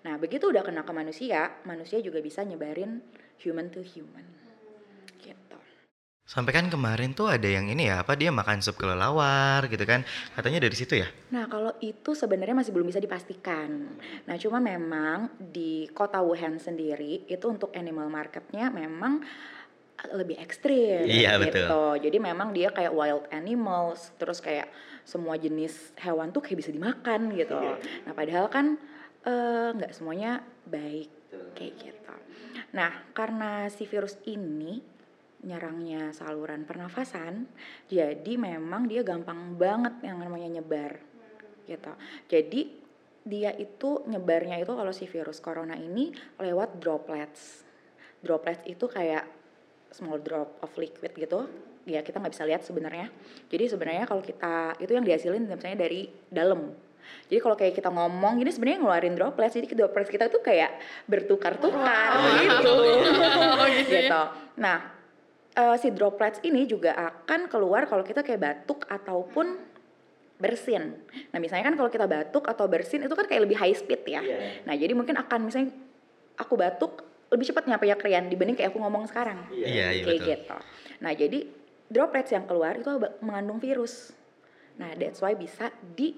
Nah, 0.00 0.16
begitu 0.16 0.48
udah 0.48 0.64
kena 0.64 0.80
ke 0.80 0.92
manusia, 0.96 1.52
manusia 1.68 2.00
juga 2.00 2.24
bisa 2.24 2.40
nyebarin 2.40 3.04
human 3.44 3.68
to 3.68 3.84
human. 3.84 4.24
Gitu. 5.20 5.58
Sampai 6.24 6.54
kan 6.54 6.70
kemarin 6.70 7.12
tuh 7.12 7.26
ada 7.26 7.44
yang 7.44 7.66
ini 7.68 7.90
ya, 7.90 8.00
apa 8.00 8.14
dia 8.16 8.30
makan 8.32 8.62
sup 8.64 8.78
kelelawar 8.80 9.66
gitu 9.68 9.82
kan. 9.84 10.06
Katanya 10.32 10.62
dari 10.62 10.76
situ 10.78 10.94
ya? 10.96 11.08
Nah, 11.34 11.50
kalau 11.50 11.74
itu 11.84 12.14
sebenarnya 12.16 12.54
masih 12.54 12.72
belum 12.72 12.88
bisa 12.88 13.02
dipastikan. 13.02 13.98
Nah, 14.24 14.36
cuma 14.40 14.62
memang 14.62 15.36
di 15.36 15.90
kota 15.92 16.22
Wuhan 16.22 16.56
sendiri 16.56 17.28
itu 17.28 17.44
untuk 17.50 17.74
animal 17.76 18.08
marketnya 18.08 18.72
memang 18.72 19.20
lebih 20.16 20.40
ekstrim 20.40 21.04
Iya, 21.04 21.36
gitu. 21.44 21.60
betul. 21.60 21.92
Jadi 22.08 22.16
memang 22.16 22.56
dia 22.56 22.72
kayak 22.72 22.94
wild 22.96 23.28
animals, 23.34 24.16
terus 24.16 24.40
kayak 24.40 24.72
semua 25.04 25.36
jenis 25.36 25.92
hewan 26.00 26.32
tuh 26.32 26.40
kayak 26.40 26.64
bisa 26.64 26.72
dimakan 26.72 27.36
gitu. 27.36 27.58
Nah, 28.08 28.12
padahal 28.16 28.48
kan 28.48 28.80
eh, 29.26 29.68
nggak 29.76 29.92
semuanya 29.92 30.40
baik 30.66 31.10
kayak 31.54 31.74
gitu. 31.78 32.14
Nah, 32.74 33.10
karena 33.14 33.66
si 33.70 33.86
virus 33.86 34.18
ini 34.26 34.80
nyerangnya 35.40 36.12
saluran 36.12 36.68
pernafasan, 36.68 37.48
jadi 37.88 38.36
memang 38.36 38.84
dia 38.84 39.00
gampang 39.00 39.56
banget 39.56 40.04
yang 40.04 40.20
namanya 40.20 40.60
nyebar 40.60 41.00
gitu. 41.64 41.92
Jadi 42.28 42.60
dia 43.24 43.52
itu 43.56 44.04
nyebarnya 44.08 44.60
itu 44.60 44.72
kalau 44.72 44.92
si 44.92 45.04
virus 45.08 45.40
corona 45.40 45.76
ini 45.76 46.12
lewat 46.40 46.80
droplets. 46.80 47.64
Droplets 48.20 48.64
itu 48.68 48.84
kayak 48.84 49.24
small 49.92 50.20
drop 50.20 50.60
of 50.60 50.72
liquid 50.76 51.12
gitu. 51.16 51.48
Ya 51.88 52.04
kita 52.04 52.20
nggak 52.20 52.34
bisa 52.36 52.44
lihat 52.44 52.62
sebenarnya. 52.64 53.08
Jadi 53.48 53.64
sebenarnya 53.70 54.04
kalau 54.04 54.20
kita 54.20 54.76
itu 54.80 54.92
yang 54.92 55.04
dihasilin 55.04 55.48
misalnya 55.48 55.88
dari 55.88 56.08
dalam. 56.28 56.89
Jadi 57.30 57.38
kalau 57.38 57.56
kayak 57.56 57.74
kita 57.78 57.90
ngomong 57.90 58.42
gini 58.42 58.50
sebenarnya 58.50 58.78
ngeluarin 58.82 59.14
droplets. 59.14 59.54
Jadi 59.54 59.66
droplets 59.72 60.10
kita 60.10 60.26
tuh 60.26 60.42
kayak 60.42 60.78
bertukar-tukar 61.06 62.10
gitu. 62.42 62.74
gitu. 63.86 64.22
Nah, 64.58 64.78
eh, 65.54 65.76
si 65.78 65.88
droplets 65.94 66.42
ini 66.42 66.66
juga 66.66 66.94
akan 66.94 67.46
keluar 67.46 67.86
kalau 67.86 68.02
kita 68.02 68.26
kayak 68.26 68.40
batuk 68.40 68.86
ataupun 68.90 69.70
bersin. 70.40 70.96
Nah, 71.30 71.38
misalnya 71.38 71.68
kan 71.68 71.76
kalau 71.76 71.92
kita 71.92 72.08
batuk 72.08 72.48
atau 72.48 72.64
bersin 72.64 73.04
itu 73.04 73.12
kan 73.12 73.28
kayak 73.28 73.44
lebih 73.44 73.60
high 73.60 73.76
speed 73.76 74.02
ya. 74.08 74.24
Nah, 74.64 74.72
jadi 74.72 74.96
mungkin 74.96 75.20
akan 75.20 75.52
misalnya 75.52 75.70
aku 76.40 76.56
batuk 76.56 77.04
lebih 77.30 77.52
cepat 77.52 77.68
nyampe 77.70 77.86
ya 77.86 77.94
krian 77.94 78.26
dibanding 78.26 78.58
kayak 78.58 78.74
aku 78.74 78.80
ngomong 78.82 79.06
sekarang. 79.06 79.46
Iya, 79.54 79.94
iya 79.94 80.02
kayak 80.02 80.18
betul. 80.18 80.30
gitu. 80.34 80.56
Nah, 81.04 81.12
jadi 81.14 81.38
droplets 81.86 82.30
yang 82.34 82.44
keluar 82.48 82.74
itu 82.80 82.90
mengandung 83.22 83.60
virus. 83.62 84.10
Nah, 84.80 84.96
that's 84.96 85.20
why 85.20 85.36
bisa 85.36 85.70
di 85.94 86.16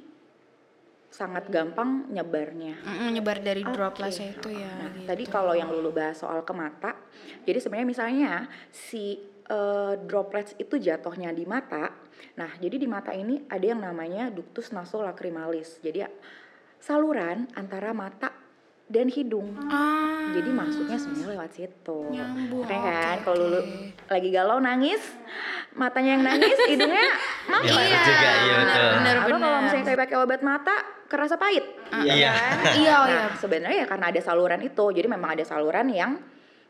sangat 1.12 1.52
gampang 1.52 2.08
nyebarnya. 2.08 2.80
Mm, 2.80 3.08
nyebar 3.12 3.44
dari 3.44 3.60
Oke. 3.60 3.76
dropletsnya 3.76 4.32
itu 4.32 4.48
ya. 4.48 4.72
Nah, 4.80 4.90
gitu. 4.96 5.06
tadi 5.12 5.24
kalau 5.28 5.52
yang 5.52 5.68
lulu 5.68 5.92
bahas 5.92 6.16
soal 6.16 6.40
ke 6.40 6.56
mata, 6.56 6.96
jadi 7.44 7.60
sebenarnya 7.60 7.88
misalnya 7.88 8.32
si 8.72 9.20
eh, 9.44 9.94
droplets 10.08 10.56
itu 10.56 10.80
jatuhnya 10.80 11.28
di 11.36 11.44
mata. 11.44 11.92
Nah, 12.40 12.50
jadi 12.56 12.80
di 12.80 12.88
mata 12.88 13.12
ini 13.12 13.44
ada 13.44 13.60
yang 13.62 13.84
namanya 13.84 14.32
ductus 14.32 14.72
nasolacrimalis. 14.72 15.84
Jadi 15.84 15.98
ya, 16.00 16.08
saluran 16.80 17.44
antara 17.52 17.92
mata 17.92 18.32
dan 18.88 19.08
hidung. 19.08 19.56
Ah, 19.68 20.32
Jadi 20.36 20.52
masuknya 20.52 21.00
sebenarnya 21.00 21.28
lewat 21.32 21.50
situ. 21.56 21.98
Nyambung, 22.12 22.64
Makanya 22.68 22.82
kan 22.84 23.16
oke, 23.16 23.24
kalau 23.24 23.36
lulu 23.40 23.60
oke. 23.60 23.76
lagi 24.12 24.28
galau 24.28 24.58
nangis, 24.60 25.02
matanya 25.72 26.10
yang 26.20 26.24
nangis, 26.24 26.58
hidungnya 26.68 27.08
mampet. 27.48 27.72
Iya, 27.88 28.00
juga, 28.04 28.30
iya, 28.32 28.54
betul. 28.60 28.90
bener, 29.00 29.16
Atau 29.16 29.36
kalau 29.40 29.58
misalnya 29.64 29.84
kayak 29.88 30.00
pakai 30.04 30.16
obat 30.20 30.40
mata, 30.44 30.76
kerasa 31.12 31.36
pahit. 31.36 31.62
Iya. 31.92 32.32
kan? 32.32 32.56
Iya, 32.74 32.96
Nah, 32.96 33.06
iya. 33.06 33.22
sebenarnya 33.36 33.78
ya 33.78 33.86
karena 33.86 34.06
ada 34.08 34.20
saluran 34.20 34.60
itu. 34.60 34.84
Jadi 34.88 35.06
memang 35.06 35.36
ada 35.36 35.44
saluran 35.44 35.86
yang 35.86 36.16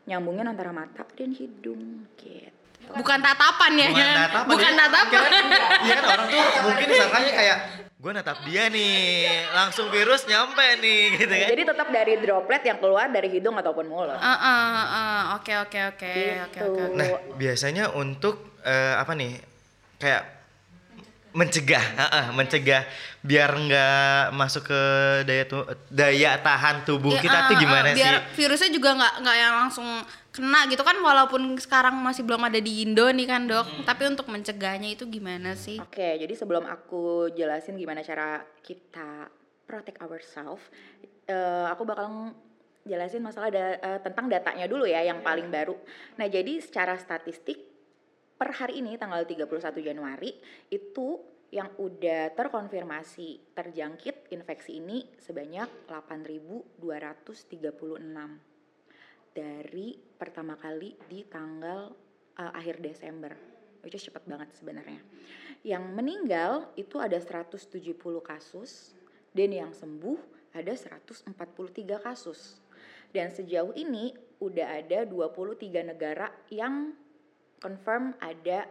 nyambungin 0.03 0.43
antara 0.43 0.69
mata 0.69 1.07
dan 1.09 1.31
hidung 1.31 2.03
gitu. 2.13 2.51
bukan 2.91 3.15
tatapan 3.17 3.71
ya. 3.73 3.87
Bukan 3.87 4.07
tatapan. 4.13 4.43
Bukan 4.45 4.67
ya. 4.69 4.79
tatapan. 4.83 5.21
Kan- 5.23 5.47
Iya 5.81 5.93
kan 5.95 6.05
orang 6.05 6.27
tuh 6.27 6.61
mungkin 6.61 6.87
sangkanya 6.91 7.31
kayak 7.33 7.57
gue 7.95 8.11
natap 8.11 8.37
dia 8.43 8.63
nih, 8.67 8.99
langsung 9.49 9.87
virus 9.87 10.27
nyampe 10.27 10.59
nih 10.77 11.15
gitu 11.15 11.31
kan. 11.31 11.47
Jadi 11.47 11.63
tetap 11.63 11.87
dari 11.87 12.13
droplet 12.19 12.59
yang 12.61 12.77
keluar 12.77 13.07
dari 13.07 13.31
hidung 13.31 13.55
ataupun 13.55 13.87
mulut. 13.87 14.19
Oke, 15.39 15.55
oke, 15.57 15.79
oke. 15.89 15.95
Oke, 15.95 16.11
Gitu. 16.51 16.67
oke, 16.67 16.81
oke. 16.83 16.93
Nah, 16.93 17.07
biasanya 17.33 17.95
untuk 17.95 18.59
eh, 18.59 18.95
apa 18.95 19.11
nih? 19.13 19.39
Kayak 19.95 20.23
mencegah, 21.33 21.81
ah, 21.95 22.09
ah, 22.09 22.25
mencegah 22.29 22.85
biar 23.19 23.49
nggak 23.51 23.97
masuk 24.31 24.63
ke 24.63 24.81
daya 25.23 25.43
tu- 25.43 25.65
daya 25.87 26.37
tahan 26.37 26.83
tubuh 26.83 27.09
Ya, 27.11 27.21
kita 27.21 27.37
ah, 27.39 27.47
tuh 27.47 27.55
gimana 27.57 27.89
sih? 27.89 27.97
biar 27.97 28.15
virusnya 28.31 28.69
juga 28.69 28.89
nggak 28.93 29.13
nggak 29.19 29.37
yang 29.39 29.53
langsung 29.59 29.87
kena 30.29 30.65
gitu 30.65 30.81
kan 30.81 30.93
walaupun 30.95 31.41
sekarang 31.57 31.93
masih 31.95 32.21
belum 32.21 32.41
ada 32.43 32.57
di 32.57 32.81
Indo 32.81 33.05
nih 33.07 33.25
kan 33.25 33.45
dok 33.45 33.65
Hmm. 33.65 33.81
tapi 33.83 34.05
untuk 34.07 34.25
mencegahnya 34.27 34.89
itu 34.91 35.05
gimana 35.05 35.53
sih 35.53 35.77
Oke, 35.79 36.17
jadi 36.17 36.33
sebelum 36.33 36.63
aku 36.63 37.29
jelasin 37.31 37.75
gimana 37.75 38.01
cara 38.01 38.45
kita 38.59 39.29
protect 39.63 39.97
ourselves, 39.99 40.61
eh, 41.25 41.65
aku 41.65 41.81
bakal 41.83 42.33
jelasin 42.83 43.21
masalah 43.21 43.47
da- 43.47 43.79
eh, 43.79 43.99
tentang 43.99 44.27
datanya 44.27 44.65
dulu 44.65 44.83
ya 44.83 45.01
yang 45.01 45.19
paling 45.19 45.47
baru. 45.47 45.73
Nah, 46.13 46.27
jadi 46.27 46.59
secara 46.59 46.93
statistik 46.95 47.72
per 48.37 48.49
hari 48.55 48.81
ini 48.83 48.97
tanggal 48.97 49.23
31 49.23 49.47
Januari 49.79 50.33
itu 50.69 51.21
yang 51.53 51.69
udah 51.77 52.33
terkonfirmasi 52.33 53.53
terjangkit 53.53 54.33
infeksi 54.33 54.81
ini 54.81 55.05
sebanyak 55.21 55.85
8.236 55.85 57.53
dari 59.33 59.97
pertama 60.17 60.57
kali 60.57 60.97
di 61.05 61.21
tanggal 61.29 61.93
uh, 62.41 62.51
akhir 62.57 62.81
Desember. 62.81 63.33
Is 63.83 63.99
cepet 63.99 64.23
banget 64.23 64.55
sebenarnya. 64.55 65.03
Yang 65.61 65.83
meninggal 65.91 66.71
itu 66.79 67.03
ada 67.03 67.19
170 67.19 67.83
kasus 68.23 68.95
dan 69.35 69.51
yang 69.51 69.75
sembuh 69.75 70.17
ada 70.55 70.71
143 70.71 71.35
kasus. 71.99 72.63
Dan 73.13 73.29
sejauh 73.29 73.75
ini 73.75 74.15
udah 74.39 74.79
ada 74.81 75.03
23 75.05 75.69
negara 75.83 76.31
yang 76.47 76.95
confirm 77.63 78.11
ada 78.19 78.67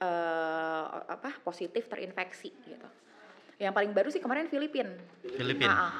eh, 0.00 0.86
apa 1.04 1.36
positif 1.44 1.84
terinfeksi 1.92 2.48
gitu. 2.64 2.88
Yang 3.60 3.72
paling 3.76 3.92
baru 3.92 4.08
sih 4.08 4.24
kemarin 4.24 4.48
Filipina. 4.48 4.96
Filipina. 5.20 5.68
Ah, 5.68 5.80
ah. 5.84 5.92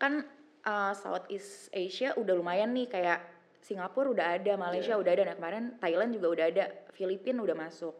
Kan 0.00 0.24
uh, 0.64 0.92
Southeast 0.96 1.68
Asia 1.68 2.16
udah 2.16 2.32
lumayan 2.32 2.72
nih 2.72 2.88
kayak 2.88 3.20
Singapura 3.60 4.08
udah 4.08 4.26
ada, 4.40 4.52
Malaysia 4.56 4.94
udah 4.96 5.12
ada, 5.12 5.22
nah 5.26 5.36
kemarin 5.36 5.74
Thailand 5.82 6.14
juga 6.14 6.26
udah 6.38 6.44
ada, 6.48 6.64
Filipina 6.96 7.42
udah 7.42 7.56
masuk. 7.58 7.94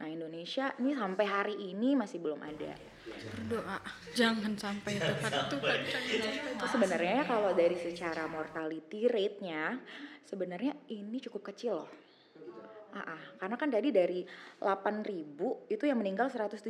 Nah 0.00 0.08
Indonesia 0.08 0.72
nih 0.80 0.96
sampai 0.96 1.26
hari 1.28 1.56
ini 1.60 1.92
masih 1.98 2.22
belum 2.22 2.40
ada. 2.40 2.72
berdoa 3.10 3.82
jangan 4.14 4.54
sampai 4.54 4.96
Tuhan 5.02 5.32
Tuhan 5.50 5.80
Itu 6.56 6.66
sebenarnya 6.70 7.26
kalau 7.26 7.50
dari 7.52 7.74
secara 7.74 8.30
mortality 8.30 9.10
rate-nya 9.10 9.82
sebenarnya 10.24 10.78
ini 10.94 11.18
cukup 11.18 11.50
kecil 11.50 11.84
loh. 11.84 11.90
Ah, 12.90 13.22
karena 13.38 13.54
kan 13.54 13.70
tadi 13.70 13.94
dari 13.94 14.26
8.000 14.58 15.70
itu 15.70 15.84
yang 15.86 15.98
meninggal 15.98 16.26
171. 16.26 16.66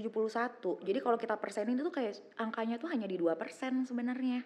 Jadi 0.84 0.98
kalau 1.00 1.16
kita 1.16 1.34
persenin 1.40 1.80
itu 1.80 1.88
kayak 1.88 2.20
angkanya 2.36 2.76
tuh 2.76 2.92
hanya 2.92 3.08
di 3.08 3.16
2% 3.16 3.88
sebenarnya. 3.88 4.44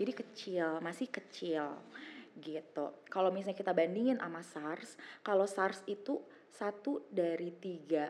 Jadi 0.00 0.12
kecil, 0.16 0.80
masih 0.80 1.12
kecil 1.12 1.76
gitu. 2.40 3.04
Kalau 3.12 3.28
misalnya 3.28 3.58
kita 3.58 3.76
bandingin 3.76 4.16
sama 4.16 4.40
SARS, 4.40 4.96
kalau 5.20 5.44
SARS 5.44 5.84
itu 5.84 6.24
satu 6.48 7.04
dari 7.12 7.52
tiga 7.60 8.08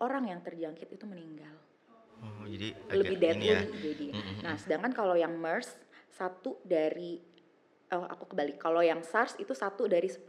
orang 0.00 0.32
yang 0.32 0.40
terjangkit 0.40 0.88
itu 0.94 1.04
meninggal 1.04 1.68
Oh, 2.18 2.44
jadi 2.50 2.74
lebih 2.90 3.16
agak 3.18 3.22
deadly 3.22 3.46
ya. 3.46 3.60
jadi. 3.78 4.06
Mm-mm. 4.10 4.36
Nah, 4.42 4.54
sedangkan 4.58 4.90
kalau 4.90 5.14
yang 5.14 5.38
MERS 5.38 5.70
satu 6.10 6.58
dari 6.66 7.22
oh 7.94 8.04
aku 8.10 8.34
kebalik. 8.34 8.58
Kalau 8.58 8.82
yang 8.82 9.06
SARS 9.06 9.38
itu 9.38 9.54
satu 9.54 9.86
dari 9.86 10.10
10. 10.10 10.26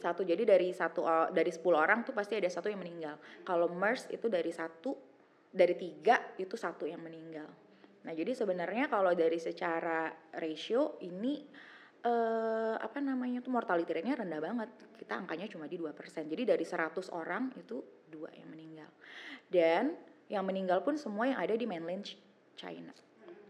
Satu 0.00 0.24
jadi 0.24 0.42
dari 0.48 0.72
satu 0.72 1.04
o- 1.04 1.30
dari 1.30 1.52
10 1.52 1.76
orang 1.76 2.00
tuh 2.02 2.16
pasti 2.16 2.34
ada 2.40 2.48
satu 2.48 2.72
yang 2.72 2.80
meninggal. 2.80 3.20
Kalau 3.44 3.68
MERS 3.68 4.08
itu 4.08 4.26
dari 4.32 4.48
satu 4.48 4.96
dari 5.50 5.76
tiga 5.76 6.34
itu 6.40 6.56
satu 6.56 6.88
yang 6.88 7.04
meninggal. 7.04 7.46
Nah, 8.00 8.12
jadi 8.16 8.32
sebenarnya 8.32 8.88
kalau 8.88 9.12
dari 9.12 9.36
secara 9.36 10.08
ratio 10.32 10.96
ini 11.04 11.44
eh 12.00 12.76
apa 12.80 12.96
namanya 13.04 13.44
tuh 13.44 13.52
mortality 13.52 13.92
rate-nya 13.92 14.16
rendah 14.24 14.40
banget. 14.40 14.70
Kita 14.96 15.20
angkanya 15.20 15.44
cuma 15.52 15.68
di 15.68 15.76
2%. 15.76 15.92
Jadi 16.24 16.48
dari 16.48 16.64
100 16.64 17.12
orang 17.12 17.52
itu 17.60 17.84
dua 18.08 18.32
yang 18.32 18.48
meninggal. 18.48 18.88
Dan 19.44 19.92
yang 20.32 20.48
meninggal 20.48 20.80
pun 20.80 20.96
semua 20.96 21.28
yang 21.28 21.36
ada 21.36 21.52
di 21.52 21.68
mainland 21.68 22.08
Ch- 22.08 22.16
China. 22.56 22.94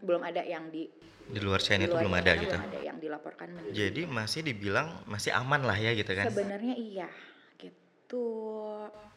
Belum 0.01 0.23
ada 0.25 0.43
yang 0.43 0.69
di 0.69 0.89
Di 1.31 1.39
luar 1.39 1.63
China 1.63 1.85
di 1.85 1.87
itu 1.87 1.95
luar 1.95 2.03
belum 2.03 2.15
China 2.17 2.25
ada 2.27 2.33
gitu. 2.35 2.57
belum 2.59 2.67
ada 2.67 2.81
yang 2.83 2.97
dilaporkan. 2.99 3.47
Jadi 3.71 4.03
masih 4.05 4.41
dibilang 4.43 4.89
masih 5.07 5.31
aman 5.31 5.63
lah 5.63 5.79
ya 5.79 5.95
gitu 5.95 6.11
kan. 6.11 6.27
Sebenarnya 6.27 6.75
iya 6.75 7.09
gitu. 8.11 8.27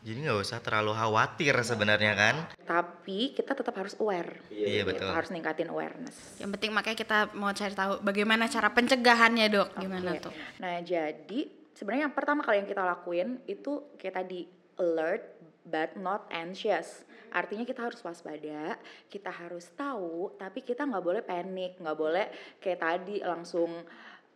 Jadi 0.06 0.18
nggak 0.22 0.38
usah 0.38 0.60
terlalu 0.62 0.94
khawatir 0.94 1.56
sebenarnya 1.66 2.14
kan? 2.14 2.36
Tapi 2.62 3.34
kita 3.34 3.58
tetap 3.58 3.74
harus 3.74 3.98
aware. 3.98 4.38
Iya, 4.54 4.86
Gitu, 4.86 4.94
betul. 4.94 5.10
Harus 5.10 5.34
ningkatin 5.34 5.74
awareness. 5.74 6.38
Yang 6.38 6.60
penting 6.60 6.72
makanya 6.76 6.98
kita 7.02 7.18
mau 7.34 7.50
cari 7.50 7.74
tahu 7.74 7.94
bagaimana 8.06 8.46
cara 8.46 8.70
pencegahannya 8.70 9.48
dok. 9.50 9.70
Gimana 9.80 10.14
tuh? 10.22 10.34
Nah, 10.62 10.84
jadi 10.86 11.40
sebenarnya 11.74 12.12
yang 12.12 12.14
pertama 12.14 12.46
kali 12.46 12.62
yang 12.62 12.70
kita 12.70 12.84
lakuin 12.86 13.42
itu 13.50 13.82
kayak 13.98 14.22
tadi 14.22 14.46
alert 14.78 15.24
but 15.66 15.98
not 15.98 16.30
anxious. 16.30 17.08
Artinya 17.34 17.66
kita 17.66 17.82
harus 17.90 17.98
waspada, 18.06 18.78
kita 19.10 19.34
harus 19.34 19.66
tahu, 19.74 20.38
tapi 20.38 20.62
kita 20.62 20.86
nggak 20.86 21.02
boleh 21.02 21.22
panik, 21.26 21.82
nggak 21.82 21.98
boleh 21.98 22.30
kayak 22.62 22.80
tadi 22.80 23.26
langsung 23.26 23.82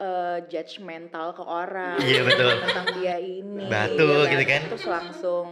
eh, 0.01 0.37
judgmental 0.49 1.37
ke 1.37 1.43
orang 1.45 2.01
Iya, 2.01 2.25
betul. 2.25 2.57
tentang 2.65 2.87
dia 2.97 3.15
ini, 3.21 3.69
Batu 3.69 4.01
ya 4.01 4.29
gitu 4.33 4.43
kan. 4.49 4.61
Terus 4.73 4.85
langsung 4.89 5.47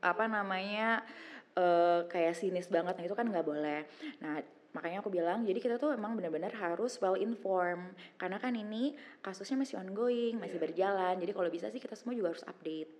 apa 0.00 0.24
namanya 0.24 1.04
eh, 1.52 2.08
kayak 2.08 2.32
sinis 2.40 2.72
banget, 2.72 2.96
nah 2.96 3.04
itu 3.04 3.12
kan 3.12 3.28
nggak 3.28 3.44
boleh. 3.44 3.84
Nah 4.24 4.40
makanya 4.76 5.00
aku 5.00 5.08
bilang 5.08 5.40
jadi 5.40 5.56
kita 5.56 5.76
tuh 5.80 5.96
emang 5.96 6.12
benar-benar 6.20 6.52
harus 6.52 7.00
well 7.00 7.16
informed 7.16 7.96
karena 8.20 8.36
kan 8.36 8.52
ini 8.52 8.92
kasusnya 9.24 9.56
masih 9.64 9.80
ongoing 9.80 10.36
masih 10.36 10.60
berjalan 10.60 11.16
jadi 11.16 11.32
kalau 11.32 11.48
bisa 11.48 11.72
sih 11.72 11.80
kita 11.80 11.96
semua 11.96 12.12
juga 12.12 12.36
harus 12.36 12.44
update 12.44 12.92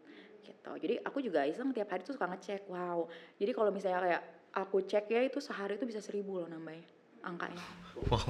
gitu 0.46 0.72
jadi 0.78 1.02
aku 1.02 1.18
juga 1.18 1.42
iseng 1.42 1.74
tiap 1.74 1.90
hari 1.90 2.06
tuh 2.06 2.14
suka 2.14 2.30
ngecek 2.30 2.70
wow 2.70 3.10
jadi 3.36 3.50
kalau 3.50 3.74
misalnya 3.74 4.00
kayak 4.00 4.22
aku 4.54 4.86
cek 4.86 5.10
ya 5.10 5.20
itu 5.26 5.42
sehari 5.42 5.74
itu 5.76 5.84
bisa 5.84 5.98
seribu 5.98 6.40
loh 6.40 6.48
nambahnya 6.48 6.86
angkanya 7.26 7.66
Wow, 8.06 8.22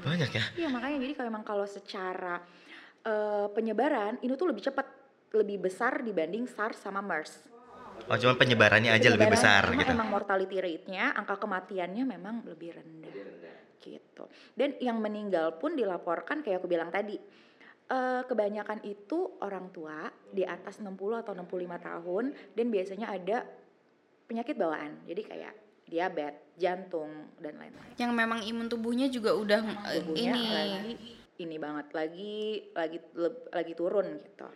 banyak 0.00 0.32
ya. 0.32 0.42
iya 0.58 0.68
makanya 0.72 0.96
jadi 1.06 1.12
kalau 1.14 1.28
emang 1.30 1.44
kalau 1.46 1.62
secara 1.68 2.40
eh, 3.04 3.46
penyebaran 3.54 4.18
ini 4.24 4.34
tuh 4.34 4.50
lebih 4.50 4.64
cepat 4.64 4.88
lebih 5.36 5.70
besar 5.70 6.02
dibanding 6.02 6.50
SARS 6.50 6.82
sama 6.82 6.98
MERS 6.98 7.50
Oh, 8.08 8.16
cuma 8.16 8.34
penyebarannya 8.34 8.90
aja 8.90 9.12
lebih 9.12 9.28
besar 9.28 9.70
karena 9.70 9.84
gitu. 9.84 9.92
Emang 9.92 10.08
mortality 10.08 10.56
rate-nya, 10.56 11.12
angka 11.12 11.36
kematiannya 11.36 12.04
memang 12.08 12.42
lebih 12.48 12.74
rendah. 12.80 13.12
Gitu. 13.76 14.24
Dan 14.56 14.80
yang 14.80 14.98
meninggal 14.98 15.60
pun 15.60 15.76
dilaporkan 15.76 16.40
kayak 16.40 16.64
aku 16.64 16.68
bilang 16.70 16.88
tadi. 16.88 17.20
Eh, 17.90 18.22
kebanyakan 18.24 18.86
itu 18.86 19.34
orang 19.42 19.68
tua 19.70 20.06
di 20.30 20.46
atas 20.46 20.78
60 20.78 20.94
atau 21.20 21.34
65 21.34 21.42
tahun 21.82 22.24
dan 22.54 22.66
biasanya 22.70 23.06
ada 23.10 23.42
penyakit 24.24 24.54
bawaan. 24.54 25.02
Jadi 25.04 25.22
kayak 25.26 25.54
diabetes, 25.90 26.54
jantung 26.54 27.10
dan 27.42 27.58
lain-lain. 27.58 27.98
Yang 27.98 28.12
memang 28.14 28.40
imun 28.46 28.70
tubuhnya 28.70 29.10
juga 29.10 29.34
udah 29.34 29.60
eh, 29.90 29.98
Tubuhnya 30.00 30.32
ini. 30.32 30.46
lagi 30.46 30.94
ini 31.40 31.56
banget 31.56 31.86
lagi 31.90 32.36
lagi 32.70 32.98
leb- 33.16 33.48
lagi 33.50 33.72
turun 33.74 34.06
gitu. 34.20 34.46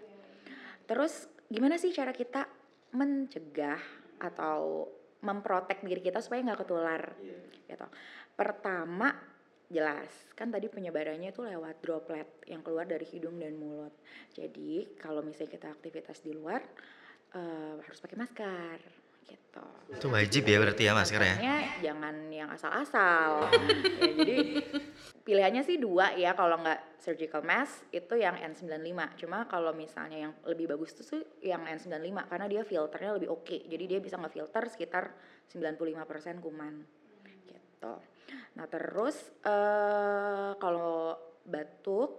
Terus 0.85 1.27
gimana 1.49 1.75
sih 1.75 1.91
cara 1.91 2.13
kita 2.13 2.45
mencegah 2.95 3.81
atau 4.21 4.87
memprotek 5.25 5.81
diri 5.83 6.05
kita 6.05 6.21
supaya 6.21 6.45
nggak 6.45 6.61
ketular 6.63 7.03
gitu. 7.67 7.87
Pertama 8.37 9.11
jelas 9.73 10.11
kan 10.35 10.51
tadi 10.51 10.67
penyebarannya 10.69 11.31
itu 11.31 11.41
lewat 11.41 11.81
droplet 11.81 12.29
yang 12.51 12.61
keluar 12.61 12.85
dari 12.85 13.07
hidung 13.07 13.39
dan 13.39 13.55
mulut. 13.55 13.95
Jadi 14.35 14.99
kalau 14.99 15.23
misalnya 15.23 15.57
kita 15.57 15.69
aktivitas 15.71 16.21
di 16.21 16.35
luar 16.35 16.61
eh, 17.35 17.75
harus 17.81 17.99
pakai 18.03 18.19
masker 18.19 18.79
gitu. 19.25 19.67
Itu 19.89 20.07
wajib 20.13 20.43
ya 20.45 20.57
berarti 20.61 20.83
ya 20.85 20.93
masker 20.93 21.21
ya. 21.21 21.37
Makanya 21.37 21.59
jangan 21.81 22.17
yang 22.29 22.49
asal-asal. 22.53 23.49
Ya, 24.05 24.11
jadi 24.21 24.37
pilihannya 25.27 25.63
sih 25.65 25.81
dua 25.81 26.13
ya 26.13 26.37
kalau 26.37 26.61
nggak 26.61 27.01
surgical 27.01 27.41
mask 27.41 27.89
itu 27.89 28.15
yang 28.21 28.37
N95. 28.37 29.25
Cuma 29.25 29.49
kalau 29.49 29.73
misalnya 29.73 30.29
yang 30.29 30.33
lebih 30.45 30.69
bagus 30.77 30.93
tuh 30.93 31.07
sih 31.07 31.23
yang 31.41 31.65
N95 31.65 32.29
karena 32.29 32.47
dia 32.51 32.63
filternya 32.67 33.13
lebih 33.17 33.33
oke. 33.33 33.57
Jadi 33.65 33.85
dia 33.89 34.01
bisa 34.01 34.21
ngefilter 34.21 34.69
sekitar 34.69 35.15
95% 35.49 36.45
kuman. 36.45 36.75
Gitu. 37.49 37.95
Nah, 38.55 38.67
terus 38.71 39.17
eh 39.43 40.53
kalau 40.59 41.17
batuk 41.45 42.11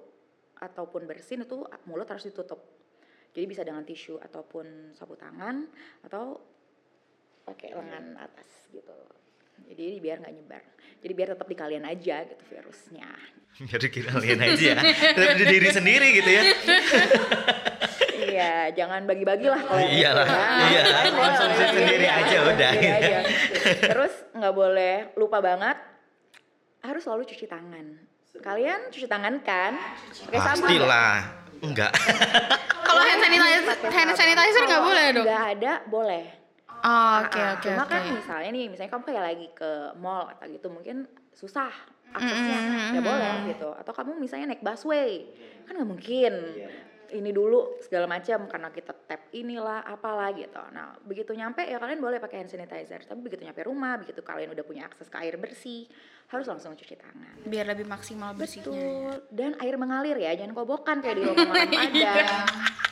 ataupun 0.55 1.03
bersin 1.05 1.43
itu 1.43 1.65
mulut 1.85 2.07
harus 2.07 2.25
ditutup. 2.25 2.59
Jadi 3.35 3.45
bisa 3.51 3.61
dengan 3.67 3.83
tisu 3.83 4.15
ataupun 4.23 4.95
sapu 4.95 5.19
tangan 5.19 5.67
atau 6.07 6.39
pakai 7.43 7.75
lengan 7.75 8.15
atas 8.17 8.71
gitu. 8.71 8.95
Jadi 9.67 9.99
biar 9.99 10.23
nggak 10.23 10.33
nyebar. 10.35 10.63
Jadi 11.03 11.13
biar 11.13 11.27
tetap 11.35 11.47
di 11.47 11.57
kalian 11.57 11.85
aja 11.85 12.23
gitu 12.25 12.43
virusnya. 12.49 13.09
Biar 13.55 13.79
dikira 13.79 14.11
kalian 14.11 14.41
aja 14.43 14.65
ya. 14.67 14.81
Tetap 15.15 15.35
di 15.39 15.45
diri 15.47 15.69
sendiri 15.71 16.07
gitu 16.11 16.27
ya. 16.27 16.43
iya, 18.19 18.53
jangan 18.75 19.07
bagi-bagi 19.07 19.47
lah 19.47 19.61
kalau 19.63 19.79
Iyalah, 19.79 20.27
gitu 20.27 20.35
ya. 20.35 20.67
iya, 20.67 20.81
Makanya 20.83 21.11
konsumsi 21.15 21.55
jangan 21.55 21.71
sendiri 21.71 22.03
bagi-bagi, 22.03 22.27
aja 22.27 22.37
udah. 22.51 22.71
Terus 23.95 24.13
nggak 24.35 24.53
boleh 24.55 24.95
lupa 25.15 25.37
banget 25.39 25.74
harus 26.85 27.01
selalu 27.03 27.23
cuci 27.25 27.45
tangan. 27.45 27.85
Kalian 28.35 28.91
cuci 28.91 29.07
tangan 29.07 29.39
kan? 29.41 29.73
Pakai 30.27 30.39
sabun. 30.43 30.67
Pastilah. 30.67 31.15
Enggak. 31.63 31.91
Kalau 32.87 33.01
hand 33.01 33.21
sanitizer, 33.23 33.75
hand 33.89 34.11
sanitizer 34.13 34.63
nggak 34.67 34.83
boleh 34.83 35.05
dok. 35.15 35.25
Nggak 35.25 35.43
ada, 35.57 35.73
boleh. 35.87 36.25
Oh, 36.85 37.17
Oke 37.25 37.39
Ah, 37.41 37.57
oke 37.57 37.65
Cuma 37.65 37.83
oke. 37.87 37.91
kan 37.97 38.01
misalnya 38.13 38.49
nih, 38.53 38.65
misalnya 38.69 38.91
kamu 38.93 39.03
kayak 39.09 39.23
lagi 39.25 39.47
ke 39.57 39.71
mall 39.97 40.29
atau 40.29 40.45
gitu 40.45 40.67
mungkin 40.69 41.09
susah 41.33 41.73
aksesnya, 42.13 42.57
nggak 42.93 43.03
boleh 43.03 43.33
gitu. 43.49 43.69
Atau 43.73 43.91
kamu 43.91 44.21
misalnya 44.21 44.53
naik 44.53 44.61
busway, 44.61 45.25
kan 45.65 45.81
nggak 45.81 45.89
mungkin. 45.89 46.33
Ini 47.15 47.31
dulu 47.31 47.79
segala 47.79 48.05
macam 48.11 48.51
karena 48.51 48.69
kita 48.75 48.91
tap 49.07 49.31
inilah 49.31 49.87
apalah 49.87 50.35
gitu. 50.35 50.59
Nah 50.75 50.99
begitu 51.07 51.31
nyampe 51.31 51.63
ya 51.63 51.79
kalian 51.79 52.03
boleh 52.03 52.19
pakai 52.19 52.43
hand 52.43 52.51
sanitizer. 52.51 53.07
Tapi 53.07 53.19
begitu 53.23 53.47
nyampe 53.47 53.63
rumah, 53.63 53.95
begitu 53.95 54.19
kalian 54.19 54.51
udah 54.51 54.63
punya 54.67 54.83
akses 54.91 55.07
ke 55.07 55.17
air 55.23 55.39
bersih, 55.39 55.87
harus 56.27 56.45
langsung 56.49 56.75
cuci 56.75 56.95
tangan. 56.99 57.47
Biar 57.47 57.65
lebih 57.69 57.87
maksimal 57.87 58.35
bersihnya. 58.35 58.67
Betul. 58.67 59.13
Dan 59.31 59.51
air 59.61 59.75
mengalir 59.79 60.17
ya, 60.19 60.35
jangan 60.35 60.53
kobokan 60.57 60.99
kayak 60.99 61.15
di 61.15 61.23
rumah 61.23 61.47
orang 61.55 61.69
Padang. 61.71 62.45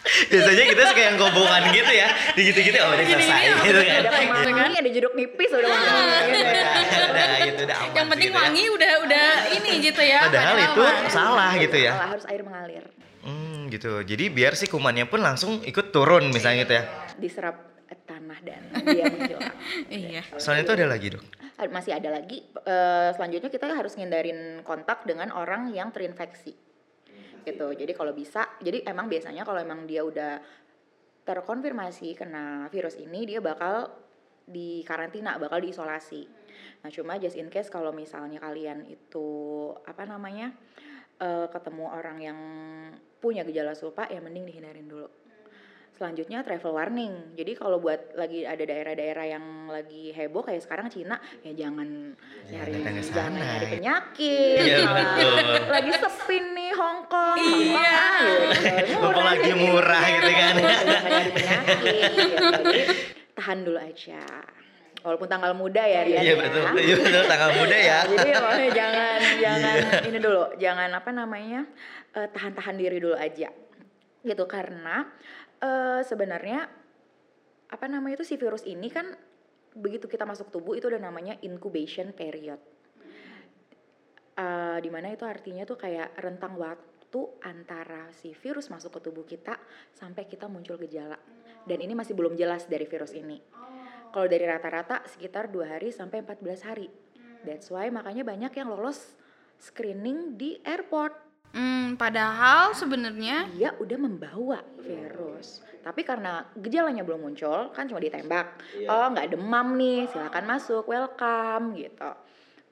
Biasanya 0.04 0.64
kita 0.70 0.84
suka 0.94 1.02
yang 1.02 1.18
gobongan 1.18 1.62
gitu 1.74 1.92
ya. 1.92 2.08
Digitu-gitu 2.38 2.78
oh 2.78 2.92
udah 2.94 3.06
selesai 3.08 3.44
gitu 3.66 3.80
kan. 3.82 4.02
ada 4.04 4.10
kemangi, 4.46 4.76
ada 4.78 4.90
jeruk 4.94 5.14
nipis 5.18 5.50
udah 5.50 5.70
wangi. 5.70 6.30
gitu 6.30 6.54
ya. 6.54 6.72
Udah 7.10 7.28
gitu 7.42 7.62
udah 7.66 7.78
aman. 7.78 7.96
Yang 7.96 8.08
penting 8.12 8.30
gitu 8.30 8.38
ya. 8.38 8.44
wangi 8.44 8.64
udah 8.70 8.92
udah 9.04 9.28
ini 9.58 9.72
gitu 9.82 10.02
ya. 10.04 10.20
Padahal 10.30 10.56
itu 10.60 10.84
salah 11.10 11.52
gitu 11.58 11.78
ya. 11.80 11.92
Salah, 11.98 12.10
harus 12.14 12.26
air 12.30 12.42
mengalir. 12.46 12.86
Gitu. 13.74 14.06
Jadi 14.06 14.30
biar 14.30 14.54
si 14.54 14.70
kumannya 14.70 15.10
pun 15.10 15.26
langsung 15.26 15.66
ikut 15.66 15.90
turun 15.90 16.30
misalnya 16.30 16.62
gitu 16.62 16.74
ya. 16.78 16.84
diserap 17.18 17.74
tanah 18.06 18.38
dan 18.42 18.62
dia 18.86 19.06
menghilang. 19.10 19.54
Iya. 19.90 20.22
Selain 20.38 20.66
itu 20.66 20.74
ada 20.74 20.86
lagi, 20.90 21.08
Dok. 21.14 21.24
Masih 21.70 21.94
ada 21.94 22.10
lagi 22.10 22.42
eh, 22.46 23.10
selanjutnya 23.14 23.50
kita 23.50 23.66
harus 23.70 23.94
ngindarin 23.98 24.62
kontak 24.66 25.06
dengan 25.06 25.34
orang 25.34 25.74
yang 25.74 25.90
terinfeksi. 25.90 26.54
Gitu. 27.44 27.68
Jadi 27.74 27.92
kalau 27.98 28.14
bisa, 28.14 28.46
jadi 28.62 28.86
emang 28.88 29.10
biasanya 29.10 29.44
kalau 29.44 29.60
emang 29.62 29.90
dia 29.90 30.06
udah 30.06 30.42
terkonfirmasi 31.24 32.20
kena 32.20 32.68
virus 32.68 33.00
ini 33.00 33.24
dia 33.24 33.40
bakal 33.40 33.90
di 34.44 34.84
karantina, 34.84 35.40
bakal 35.40 35.64
diisolasi. 35.64 36.28
Nah, 36.84 36.92
cuma 36.92 37.16
just 37.16 37.40
in 37.40 37.48
case 37.48 37.72
kalau 37.72 37.96
misalnya 37.96 38.44
kalian 38.44 38.84
itu 38.88 39.28
apa 39.88 40.04
namanya? 40.04 40.52
Eh, 41.24 41.48
ketemu 41.48 41.86
orang 41.88 42.18
yang 42.20 42.40
punya 43.24 43.48
gejala 43.48 43.72
serupa 43.72 44.04
ya 44.12 44.20
mending 44.20 44.44
dihindarin 44.44 44.88
dulu. 44.92 45.08
Selanjutnya 45.94 46.42
travel 46.42 46.74
warning. 46.74 47.38
Jadi 47.38 47.54
kalau 47.54 47.78
buat 47.78 48.18
lagi 48.18 48.44
ada 48.44 48.66
daerah-daerah 48.66 49.26
yang 49.30 49.70
lagi 49.70 50.10
heboh 50.10 50.42
kayak 50.42 50.66
sekarang 50.66 50.90
Cina 50.90 51.22
ya 51.46 51.54
jangan 51.54 52.18
Jangan 52.50 52.68
nyari 52.68 53.02
jangan 53.14 53.32
nyari 53.38 53.66
penyakit. 53.78 54.58
Iya, 54.58 54.90
betul. 54.90 55.34
Lagi 55.78 55.92
sepi 55.94 56.38
nih 56.50 56.72
Hong 56.74 57.02
Kong. 57.06 57.38
Iya. 57.40 58.02
Mumpung 59.00 59.26
lagi 59.26 59.52
murah 59.54 60.04
gitu 60.10 60.32
kan. 60.34 60.54
Jangan 60.58 61.04
nyari 61.08 61.30
penyakit. 61.30 62.10
gitu. 62.18 62.48
Jadi 62.52 62.82
tahan 63.38 63.58
dulu 63.62 63.80
aja. 63.80 64.24
Walaupun 65.04 65.28
tanggal 65.28 65.52
muda 65.52 65.84
ya 65.84 66.08
Rian 66.08 66.24
Iya 66.24 66.34
ya. 66.34 66.36
betul. 66.40 66.64
Iya 66.80 66.96
betul 66.96 67.24
tanggal 67.28 67.52
muda 67.60 67.78
ya. 67.78 68.00
Jadi 68.08 68.30
makanya 68.34 68.70
jangan 68.72 69.20
jangan 69.46 69.76
Iya. 69.78 70.00
ini 70.08 70.18
dulu, 70.18 70.44
jangan 70.56 70.90
apa 70.96 71.10
namanya 71.12 71.60
eh, 72.16 72.28
tahan-tahan 72.32 72.76
diri 72.80 72.98
dulu 72.98 73.14
aja, 73.14 73.52
gitu 74.24 74.44
karena 74.48 75.12
eh, 75.60 76.02
sebenarnya 76.02 76.72
apa 77.68 77.86
namanya 77.86 78.22
itu 78.22 78.26
si 78.26 78.40
virus 78.40 78.64
ini 78.64 78.88
kan 78.88 79.12
begitu 79.74 80.06
kita 80.06 80.24
masuk 80.24 80.54
tubuh 80.54 80.78
itu 80.78 80.86
udah 80.88 81.02
namanya 81.02 81.36
incubation 81.42 82.14
period, 82.14 82.62
Eh, 84.34 84.78
di 84.82 84.90
mana 84.90 85.14
itu 85.14 85.30
artinya 85.30 85.62
tuh 85.62 85.78
kayak 85.78 86.18
rentang 86.18 86.58
waktu 86.58 87.22
antara 87.46 88.10
si 88.10 88.34
virus 88.34 88.74
masuk 88.74 88.98
ke 88.98 89.00
tubuh 89.06 89.22
kita 89.22 89.54
sampai 89.94 90.26
kita 90.26 90.50
muncul 90.50 90.74
gejala 90.82 91.22
dan 91.64 91.78
ini 91.78 91.94
masih 91.94 92.18
belum 92.18 92.34
jelas 92.34 92.66
dari 92.66 92.90
virus 92.90 93.14
ini. 93.14 93.38
Kalau 94.14 94.30
dari 94.30 94.46
rata-rata 94.46 95.02
sekitar 95.10 95.50
dua 95.50 95.74
hari 95.74 95.90
sampai 95.90 96.22
14 96.22 96.70
hari. 96.70 96.86
That's 97.42 97.74
why 97.74 97.90
makanya 97.90 98.22
banyak 98.22 98.54
yang 98.54 98.70
lolos 98.70 99.18
screening 99.58 100.38
di 100.38 100.62
airport. 100.62 101.18
Hmm, 101.54 101.98
padahal 101.98 102.78
sebenarnya 102.78 103.50
dia 103.54 103.74
udah 103.78 103.98
membawa 103.98 104.62
virus. 104.82 105.66
Tapi 105.82 106.06
karena 106.06 106.46
gejalanya 106.58 107.02
belum 107.02 107.26
muncul, 107.26 107.74
kan 107.74 107.90
cuma 107.90 108.02
ditembak. 108.02 108.62
Oh, 108.86 109.10
nggak 109.10 109.34
demam 109.34 109.78
nih, 109.78 110.06
silakan 110.10 110.46
masuk, 110.46 110.86
welcome 110.86 111.74
gitu. 111.78 112.12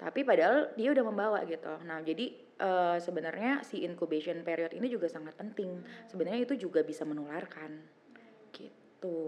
Tapi 0.01 0.25
padahal 0.25 0.73
dia 0.73 0.89
udah 0.93 1.06
membawa 1.06 1.39
gitu. 1.45 1.77
Nah, 1.86 2.01
jadi 2.01 2.34
eh, 2.38 2.97
sebenarnya 2.97 3.62
si 3.62 3.86
incubation 3.86 4.41
period 4.41 4.73
ini 4.73 4.89
juga 4.89 5.06
sangat 5.06 5.38
penting. 5.38 5.82
Sebenarnya 6.10 6.41
itu 6.45 6.69
juga 6.69 6.82
bisa 6.82 7.06
menularkan. 7.06 7.82
Gitu. 8.49 9.21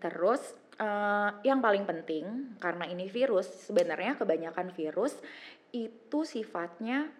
Terus 0.00 0.42
eh, 0.78 1.30
yang 1.46 1.58
paling 1.62 1.84
penting 1.86 2.56
karena 2.58 2.88
ini 2.90 3.06
virus, 3.06 3.70
sebenarnya 3.70 4.18
kebanyakan 4.18 4.74
virus 4.74 5.18
itu 5.74 6.22
sifatnya 6.22 7.10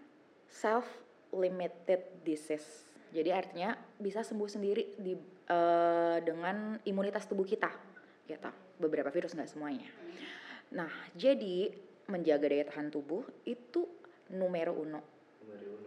self 0.51 0.87
limited 1.35 2.23
disease. 2.23 2.87
Jadi 3.15 3.31
artinya 3.31 3.79
bisa 3.99 4.27
sembuh 4.27 4.51
sendiri 4.51 4.99
di 4.99 5.15
eh, 5.47 6.19
dengan 6.23 6.79
imunitas 6.87 7.27
tubuh 7.31 7.47
kita, 7.47 7.71
gitu. 8.27 8.51
Beberapa 8.79 9.11
virus 9.15 9.35
nggak 9.39 9.51
semuanya. 9.51 9.87
Nah, 10.75 10.91
jadi 11.15 11.71
menjaga 12.11 12.51
daya 12.51 12.67
tahan 12.67 12.91
tubuh 12.91 13.23
itu 13.47 13.87
numero 14.35 14.75
uno. 14.75 15.14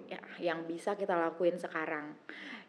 Ya, 0.07 0.19
yang 0.41 0.63
bisa 0.63 0.95
kita 0.95 1.13
lakuin 1.13 1.55
sekarang, 1.55 2.15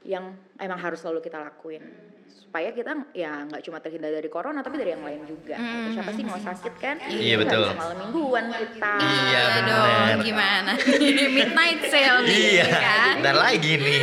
yang 0.03 0.31
emang 0.57 0.75
harus 0.77 0.99
selalu 0.99 1.23
kita 1.23 1.39
lakuin 1.39 1.83
supaya 2.29 2.73
kita 2.73 2.93
ya 3.13 3.45
nggak 3.45 3.61
cuma 3.61 3.77
terhindar 3.77 4.09
dari 4.11 4.27
corona 4.27 4.59
tapi 4.59 4.75
dari 4.75 4.91
yang 4.91 5.05
lain 5.05 5.23
juga. 5.23 5.55
gitu. 5.55 5.89
Siapa 5.95 6.11
sih 6.13 6.25
mau 6.25 6.35
sakit 6.35 6.75
kan? 6.77 6.97
Iya, 7.05 7.37
Nggak 7.37 7.41
betul. 7.45 7.63
bisa 7.63 7.77
malam 7.77 7.97
mingguan 8.01 8.47
kita. 8.51 8.93
Iya, 8.99 9.43
bener. 9.55 9.69
dong 9.69 10.19
gimana 10.25 10.73
midnight 11.37 11.81
sale 11.87 12.19
nih 12.25 12.37
Iya, 12.57 12.67
kan 12.69 13.09
bentar 13.21 13.37
lagi 13.39 13.73
nih. 13.77 13.99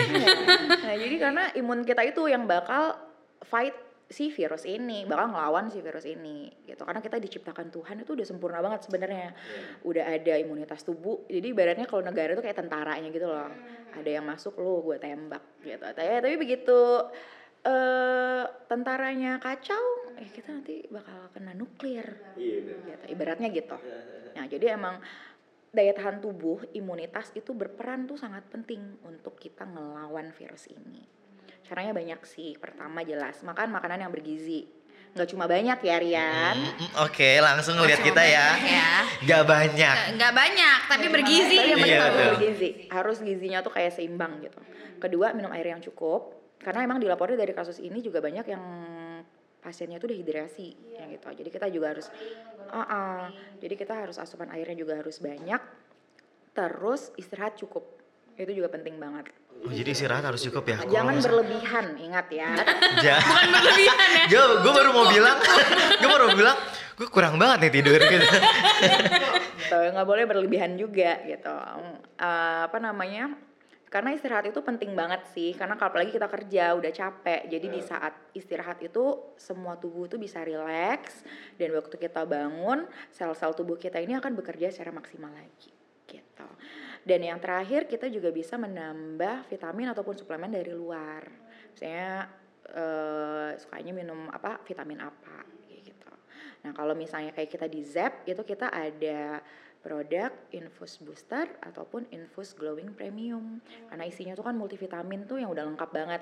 Nah, 0.79 0.95
jadi 0.95 1.15
karena 1.17 1.43
imun 1.53 1.79
kita 1.83 2.01
itu 2.01 2.21
yang 2.25 2.45
bakal 2.45 2.97
fight 3.43 3.73
si 4.05 4.29
virus 4.29 4.69
ini, 4.69 5.03
bakal 5.09 5.33
ngelawan 5.33 5.73
si 5.73 5.81
virus 5.81 6.05
ini 6.05 6.53
gitu. 6.63 6.85
Karena 6.85 7.01
kita 7.01 7.17
diciptakan 7.17 7.73
Tuhan 7.73 8.05
itu 8.05 8.13
udah 8.13 8.27
sempurna 8.27 8.61
banget 8.61 8.85
sebenarnya. 8.85 9.33
Udah 9.81 10.05
ada 10.05 10.33
imunitas 10.37 10.85
tubuh. 10.85 11.25
Jadi 11.25 11.51
ibaratnya 11.51 11.89
kalau 11.89 12.05
negara 12.05 12.37
itu 12.37 12.43
kayak 12.45 12.57
tentaranya 12.57 13.09
gitu 13.09 13.25
loh. 13.25 13.49
Ada 13.97 14.09
yang 14.21 14.25
masuk 14.27 14.61
lu 14.61 14.85
gue 14.85 15.01
tembak 15.01 15.41
gitu. 15.65 15.81
Tapi, 15.81 16.21
tapi 16.21 16.35
begitu 16.37 16.79
eh 17.65 18.45
tentaranya 18.69 19.41
kacau, 19.41 20.13
eh 20.21 20.29
kita 20.29 20.53
nanti 20.53 20.85
bakal 20.85 21.33
kena 21.33 21.57
nuklir. 21.57 22.05
Gitu. 22.37 23.09
Ibaratnya 23.09 23.49
gitu. 23.49 23.77
Nah, 24.37 24.45
jadi 24.45 24.77
emang 24.77 25.01
daya 25.73 25.91
tahan 25.97 26.21
tubuh, 26.21 26.61
imunitas 26.77 27.33
itu 27.33 27.51
berperan 27.57 28.05
tuh 28.05 28.21
sangat 28.21 28.45
penting 28.47 29.01
untuk 29.03 29.35
kita 29.35 29.65
ngelawan 29.65 30.29
virus 30.31 30.69
ini. 30.69 31.24
Caranya 31.65 31.91
banyak 31.91 32.21
sih. 32.23 32.53
Pertama 32.55 33.01
jelas, 33.01 33.41
makan 33.41 33.73
makanan 33.73 34.05
yang 34.05 34.13
bergizi. 34.13 34.69
Nggak 35.15 35.29
cuma 35.31 35.47
banyak 35.47 35.79
ya 35.79 35.95
Rian. 35.97 36.55
Mm, 36.59 36.91
Oke, 37.01 37.39
langsung 37.39 37.79
lihat 37.79 38.03
kita 38.03 38.19
ya. 38.21 38.51
ya 38.59 38.91
Gak 39.23 39.43
banyak. 39.47 39.95
nggak 39.95 40.15
nggak 40.19 40.33
banyak 40.35 40.79
tapi 40.85 41.05
bergizi 41.07 41.55
yang 41.55 41.79
Iya, 41.79 41.97
harus 41.97 42.11
betul. 42.11 42.27
bergizi. 42.35 42.69
Harus 42.91 43.17
gizinya 43.23 43.59
tuh 43.63 43.71
kayak 43.71 43.95
seimbang 43.95 44.43
gitu. 44.43 44.59
Kedua, 44.99 45.31
minum 45.31 45.49
air 45.51 45.71
yang 45.71 45.79
cukup. 45.79 46.35
Karena 46.59 46.83
emang 46.83 46.99
dilaporin 46.99 47.35
dari 47.35 47.55
kasus 47.55 47.79
ini 47.79 48.03
juga 48.03 48.19
banyak 48.19 48.45
yang 48.45 48.63
pasiennya 49.59 49.97
tuh 49.97 50.11
dehidrasi 50.11 50.67
ya 50.93 51.07
gitu. 51.07 51.25
Jadi 51.33 51.49
kita 51.49 51.67
juga 51.71 51.95
harus 51.95 52.11
Ah, 52.67 52.83
ah. 52.83 53.21
jadi 53.57 53.73
kita 53.73 53.93
harus 53.95 54.17
asupan 54.17 54.51
airnya 54.51 54.75
juga 54.75 54.99
harus 54.99 55.17
banyak. 55.17 55.61
Terus 56.51 57.15
istirahat 57.15 57.55
cukup. 57.55 57.87
Itu 58.35 58.51
juga 58.51 58.67
penting 58.67 58.99
banget. 58.99 59.31
Oh, 59.63 59.71
jadi 59.71 59.89
istirahat 59.95 60.27
harus 60.27 60.43
cukup 60.43 60.67
ya. 60.67 60.77
Jangan 60.85 61.15
berlebihan, 61.23 61.85
ingat 61.97 62.27
ya. 62.29 62.51
Ja- 63.05 63.23
bukan 63.23 63.47
berlebihan 63.49 63.97
ya 63.97 64.23
gue 64.27 64.43
gue 64.61 64.73
baru 64.75 64.89
mau 64.91 65.05
bilang, 65.09 65.37
gue 66.01 66.09
baru 66.09 66.23
mau 66.29 66.37
bilang, 66.37 66.57
gue 66.95 67.07
kurang 67.09 67.35
banget 67.39 67.67
nih 67.67 67.71
tidur 67.81 67.99
gitu. 67.99 68.25
gitu 69.65 69.77
nggak 69.91 70.07
boleh 70.07 70.23
berlebihan 70.29 70.77
juga 70.77 71.19
gitu 71.25 71.55
Eh, 72.15 72.59
apa 72.71 72.79
namanya 72.79 73.35
karena 73.91 74.15
istirahat 74.15 74.47
itu 74.47 74.63
penting 74.63 74.95
banget 74.95 75.27
sih 75.35 75.51
karena 75.51 75.75
kalau 75.75 75.91
apalagi 75.91 76.15
kita 76.15 76.31
kerja 76.31 76.75
udah 76.75 76.91
capek 76.95 77.47
jadi 77.51 77.67
di 77.67 77.79
saat 77.83 78.15
istirahat 78.31 78.79
itu 78.79 79.35
semua 79.35 79.75
tubuh 79.75 80.07
itu 80.07 80.15
bisa 80.15 80.39
rileks 80.43 81.27
dan 81.59 81.75
waktu 81.75 81.95
kita 81.95 82.23
bangun 82.23 82.87
sel-sel 83.11 83.51
tubuh 83.51 83.75
kita 83.75 83.99
ini 83.99 84.15
akan 84.15 84.31
bekerja 84.35 84.71
secara 84.71 84.95
maksimal 84.95 85.31
lagi 85.31 85.71
gitu 86.07 86.47
dan 87.05 87.21
yang 87.21 87.37
terakhir 87.37 87.85
kita 87.85 88.09
juga 88.09 88.33
bisa 88.33 88.57
menambah 88.57 89.45
vitamin 89.45 89.93
ataupun 89.93 90.17
suplemen 90.17 90.49
dari 90.49 90.73
luar. 90.73 91.21
Misalnya 91.69 92.25
eh, 92.65 93.49
sukanya 93.61 93.93
minum 93.93 94.25
apa 94.33 94.57
vitamin 94.65 94.97
apa 95.05 95.45
gitu. 95.69 96.11
Nah, 96.65 96.73
kalau 96.73 96.97
misalnya 96.97 97.29
kayak 97.29 97.53
kita 97.53 97.69
di 97.69 97.85
Zep 97.85 98.25
itu 98.25 98.41
kita 98.41 98.73
ada 98.73 99.37
produk 99.85 100.33
infus 100.49 100.97
booster 100.97 101.45
ataupun 101.61 102.09
infus 102.09 102.57
glowing 102.57 102.97
premium. 102.97 103.61
Karena 103.85 104.09
isinya 104.09 104.33
tuh 104.33 104.49
kan 104.49 104.57
multivitamin 104.57 105.29
tuh 105.29 105.37
yang 105.37 105.53
udah 105.53 105.61
lengkap 105.61 105.89
banget. 105.93 106.21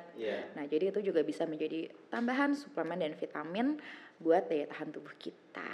Nah, 0.60 0.68
jadi 0.68 0.92
itu 0.92 1.00
juga 1.00 1.24
bisa 1.24 1.48
menjadi 1.48 1.88
tambahan 2.12 2.52
suplemen 2.52 3.00
dan 3.00 3.16
vitamin 3.16 3.80
buat 4.20 4.52
daya 4.52 4.68
tahan 4.68 4.92
tubuh 4.92 5.16
kita. 5.16 5.72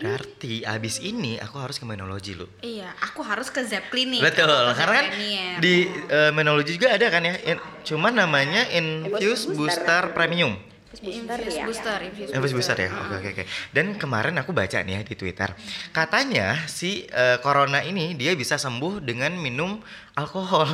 Berarti 0.00 0.62
abis 0.66 0.98
ini 1.02 1.38
aku 1.38 1.58
harus 1.58 1.78
ke 1.78 1.86
menologi 1.86 2.34
lu. 2.34 2.46
iya 2.62 2.94
aku 3.02 3.26
harus 3.26 3.50
ke 3.50 3.58
Zep 3.66 3.90
Clinic 3.90 4.22
Betul, 4.22 4.50
karena 4.78 4.94
kan 5.02 5.06
Premier. 5.10 5.54
di 5.58 5.74
eh, 5.90 6.30
menologi 6.30 6.78
juga 6.78 6.94
ada 6.94 7.06
kan 7.10 7.22
ya. 7.26 7.34
In- 7.46 7.62
cuman 7.86 8.14
namanya 8.14 8.70
Infuse 8.74 9.50
Booster. 9.50 9.82
Booster 9.82 10.02
Premium. 10.14 10.69
Infus 10.90 11.06
booster 11.06 11.38
infuse 11.38 11.54
ya. 11.54 11.64
booster 11.64 11.98
infuse 12.02 12.30
Infus 12.34 12.52
booster 12.52 12.76
ya. 12.76 12.90
Oke 12.90 13.14
oke 13.16 13.28
oke. 13.30 13.44
Dan 13.70 13.94
kemarin 13.94 14.34
aku 14.36 14.50
baca 14.50 14.78
nih 14.80 14.92
ya 14.92 15.02
di 15.02 15.14
Twitter, 15.14 15.54
katanya 15.90 16.66
si 16.66 17.06
eh, 17.06 17.38
corona 17.38 17.78
ini 17.80 18.12
dia 18.12 18.34
bisa 18.34 18.58
sembuh 18.58 18.98
dengan 18.98 19.30
minum 19.34 19.78
alkohol. 20.14 20.66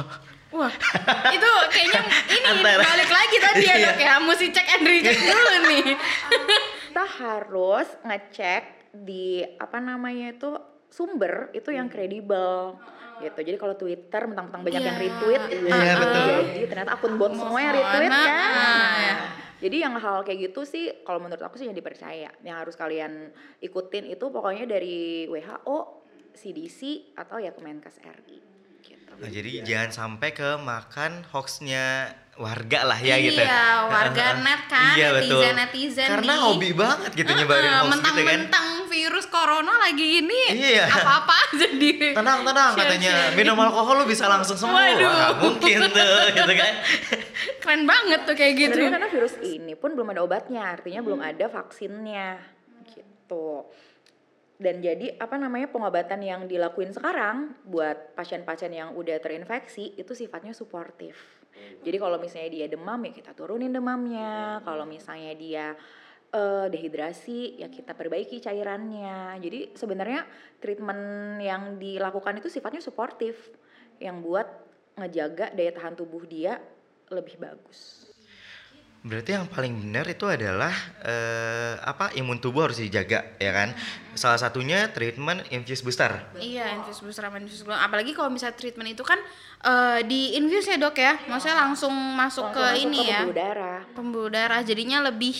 Wah, 0.50 0.72
itu 1.36 1.50
kayaknya 1.68 2.00
ini 2.32 2.48
Antara- 2.48 2.80
balik 2.80 3.10
lagi 3.10 3.36
tadi 3.36 3.62
ya 3.62 3.74
Iya. 3.76 3.86
dok 3.86 3.98
ya, 4.00 4.14
mesti 4.18 4.46
cek 4.48 4.66
and 4.72 4.84
recheck 4.86 5.18
dulu 5.20 5.54
nih. 5.68 5.84
Kita 6.88 7.04
harus 7.20 7.88
ngecek 8.00 8.62
di 8.96 9.24
apa 9.60 9.76
namanya 9.78 10.32
itu 10.32 10.56
sumber 10.88 11.52
itu 11.52 11.68
yang 11.68 11.92
kredibel 11.92 12.80
gitu. 13.18 13.40
Jadi 13.42 13.56
kalau 13.56 13.74
Twitter 13.74 14.22
mentang-mentang 14.24 14.62
banyak 14.62 14.80
Iya. 14.80 14.88
yang 14.88 14.98
retweet, 14.98 15.42
Iya, 15.48 15.72
ah, 15.72 15.96
betul. 15.98 16.38
Jadi 16.52 16.66
ternyata 16.66 16.90
akun 16.92 17.14
bot 17.14 17.32
semua 17.32 17.58
yang 17.58 17.74
retweet 17.74 18.10
Semua, 18.10 18.26
kan. 18.28 18.52
ah, 18.52 18.94
ya. 18.98 19.14
Jadi 19.56 19.76
yang 19.80 19.94
hal 19.96 20.16
kayak 20.20 20.38
gitu 20.46 20.60
sih 20.62 20.84
kalau 21.00 21.16
menurut 21.16 21.40
aku 21.40 21.56
sih 21.56 21.64
yang 21.64 21.72
dipercaya. 21.72 22.28
Yang 22.44 22.56
harus 22.60 22.74
kalian 22.76 23.32
ikutin 23.58 24.04
itu 24.06 24.24
pokoknya 24.28 24.68
dari 24.68 25.24
WHO, 25.26 25.76
CDC 26.36 26.80
atau 27.16 27.40
ya 27.40 27.50
Kemenkes 27.50 27.96
RI. 27.98 28.36
Gitu. 28.84 29.12
Nah, 29.16 29.30
jadi 29.32 29.64
jangan 29.64 29.90
sampai 29.90 30.30
ke 30.30 30.60
makan 30.60 31.24
hoaxnya 31.32 32.12
warga 32.36 32.84
lah 32.84 32.98
ya 32.98 33.16
gitu. 33.16 33.40
Iya, 33.40 33.88
warga 33.88 34.26
net 34.38 34.62
kan, 34.66 34.92
Iya 34.92 35.08
betul. 35.10 35.40
netizen-netizen 35.40 36.08
Karena 36.10 36.32
nih. 36.32 36.42
hobi 36.42 36.70
banget 36.70 37.10
gitu 37.14 37.32
nyebarin 37.32 37.64
Heeh, 37.64 37.76
hoax 37.78 37.88
gitu 37.88 37.96
kan. 37.96 38.12
mentang-mentang 38.12 38.66
virus 38.86 39.26
corona 39.26 39.72
lagi 39.78 40.20
ini 40.20 40.40
Iya. 40.52 40.84
apa-apa 40.86 41.32
aja 41.48 41.68
di 41.70 41.90
Tenang 42.12 42.40
tenang 42.42 42.72
katanya 42.72 43.10
Share-sharing. 43.10 43.36
minum 43.36 43.56
alkohol 43.58 43.94
lu 43.96 44.06
bisa 44.06 44.24
langsung 44.26 44.54
sembuh. 44.54 44.76
Waduh. 44.76 45.08
Wah, 45.08 45.30
mungkin 45.38 45.76
tuh 45.88 46.12
gitu 46.36 46.52
kan. 46.54 46.72
keren 47.58 47.82
banget 47.84 48.20
tuh 48.22 48.34
kayak 48.34 48.52
gitu. 48.54 48.76
Sebenarnya 48.76 48.94
karena 48.94 49.08
virus 49.10 49.34
ini 49.40 49.72
pun 49.72 49.90
belum 49.92 50.08
ada 50.10 50.20
obatnya, 50.22 50.62
artinya 50.70 51.00
belum 51.00 51.20
ada 51.20 51.44
vaksinnya 51.46 52.36
gitu. 52.86 53.64
Dan 54.56 54.80
jadi 54.80 55.16
apa 55.16 55.36
namanya 55.36 55.68
pengobatan 55.68 56.20
yang 56.20 56.44
dilakuin 56.44 56.88
sekarang 56.90 57.52
buat 57.62 58.12
pasien-pasien 58.12 58.72
yang 58.72 58.88
udah 58.92 59.16
terinfeksi 59.18 59.92
itu 59.94 60.12
sifatnya 60.12 60.52
suportif. 60.52 61.35
Jadi 61.82 61.96
kalau 61.96 62.16
misalnya 62.18 62.50
dia 62.50 62.66
demam 62.66 63.00
ya 63.04 63.12
kita 63.12 63.32
turunin 63.32 63.70
demamnya, 63.70 64.60
kalau 64.62 64.84
misalnya 64.88 65.32
dia 65.34 65.66
eh, 66.34 66.66
dehidrasi 66.70 67.60
ya 67.62 67.68
kita 67.70 67.94
perbaiki 67.94 68.42
cairannya. 68.42 69.38
Jadi 69.42 69.74
sebenarnya 69.74 70.26
treatment 70.58 71.02
yang 71.42 71.78
dilakukan 71.78 72.38
itu 72.38 72.48
sifatnya 72.50 72.82
suportif 72.82 73.50
yang 74.02 74.20
buat 74.20 74.46
ngejaga 74.96 75.52
daya 75.52 75.72
tahan 75.76 75.94
tubuh 75.94 76.24
dia 76.24 76.58
lebih 77.12 77.38
bagus. 77.38 78.05
Berarti 79.06 79.30
yang 79.32 79.46
paling 79.46 79.70
benar 79.72 80.02
itu 80.04 80.26
adalah 80.26 80.74
eh, 80.98 81.78
apa 81.78 82.10
imun 82.12 82.36
tubuh 82.36 82.66
harus 82.66 82.76
dijaga 82.76 83.38
ya 83.38 83.54
kan. 83.54 83.70
Salah 84.12 84.34
satunya 84.34 84.90
treatment 84.90 85.46
infuse 85.48 85.80
booster. 85.80 86.10
Iya, 86.34 86.74
infus 86.74 86.98
booster 86.98 87.22
sama 87.22 87.38
infus 87.38 87.62
glow. 87.62 87.76
Apalagi 87.76 88.10
kalau 88.10 88.26
misalnya 88.28 88.58
treatment 88.58 88.90
itu 88.90 89.06
kan 89.06 89.22
eh, 89.62 90.02
di 90.02 90.34
infuse 90.34 90.66
ya 90.66 90.76
dok 90.76 90.96
ya, 90.96 91.22
maksudnya 91.24 91.54
langsung 91.56 91.94
masuk 91.94 92.50
Langsung 92.50 92.50
ke 92.50 92.64
masuk 92.66 92.82
ini 92.82 92.98
ke 92.98 93.06
ya, 93.06 93.18
pembuluh 93.22 93.38
darah. 93.38 93.80
pembuluh 93.94 94.30
darah. 94.32 94.60
Jadinya 94.60 94.98
lebih 95.00 95.36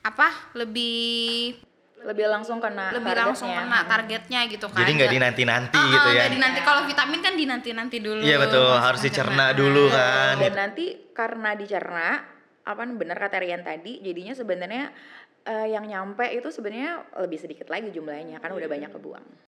apa? 0.00 0.28
Lebih 0.56 0.96
lebih 2.00 2.32
langsung 2.32 2.56
kena 2.56 2.96
lebih 2.96 3.12
langsung 3.12 3.52
targetnya. 3.52 3.68
kena 3.68 3.78
targetnya 3.84 4.40
gitu 4.48 4.66
kan 4.72 4.80
Jadi 4.80 4.90
nggak 4.96 5.10
dinanti-nanti 5.12 5.76
Ah, 5.76 5.84
gitu 5.84 6.00
ah, 6.00 6.08
ya. 6.08 6.20
nggak 6.24 6.32
dinanti 6.32 6.60
kalau 6.64 6.82
vitamin 6.88 7.20
kan 7.20 7.34
dinanti-nanti 7.36 7.96
dulu 8.00 8.24
Iya 8.24 8.40
betul, 8.40 8.64
Langsung 8.64 8.84
harus 8.88 9.00
dicerna 9.04 9.46
dulu 9.52 9.84
kan. 9.92 10.40
dan 10.40 10.52
nanti 10.56 10.84
karena 11.12 11.52
dicerna 11.52 12.08
apa 12.64 12.82
benar 12.92 13.16
kata 13.16 13.40
Rian 13.40 13.64
tadi 13.64 14.00
jadinya 14.04 14.34
sebenarnya 14.36 14.92
eh, 15.48 15.68
yang 15.72 15.88
nyampe 15.88 16.28
itu 16.32 16.48
sebenarnya 16.52 17.08
lebih 17.24 17.38
sedikit 17.40 17.72
lagi 17.72 17.88
jumlahnya 17.90 18.38
kan 18.38 18.52
udah 18.52 18.68
banyak 18.68 18.90
kebuang 18.92 19.49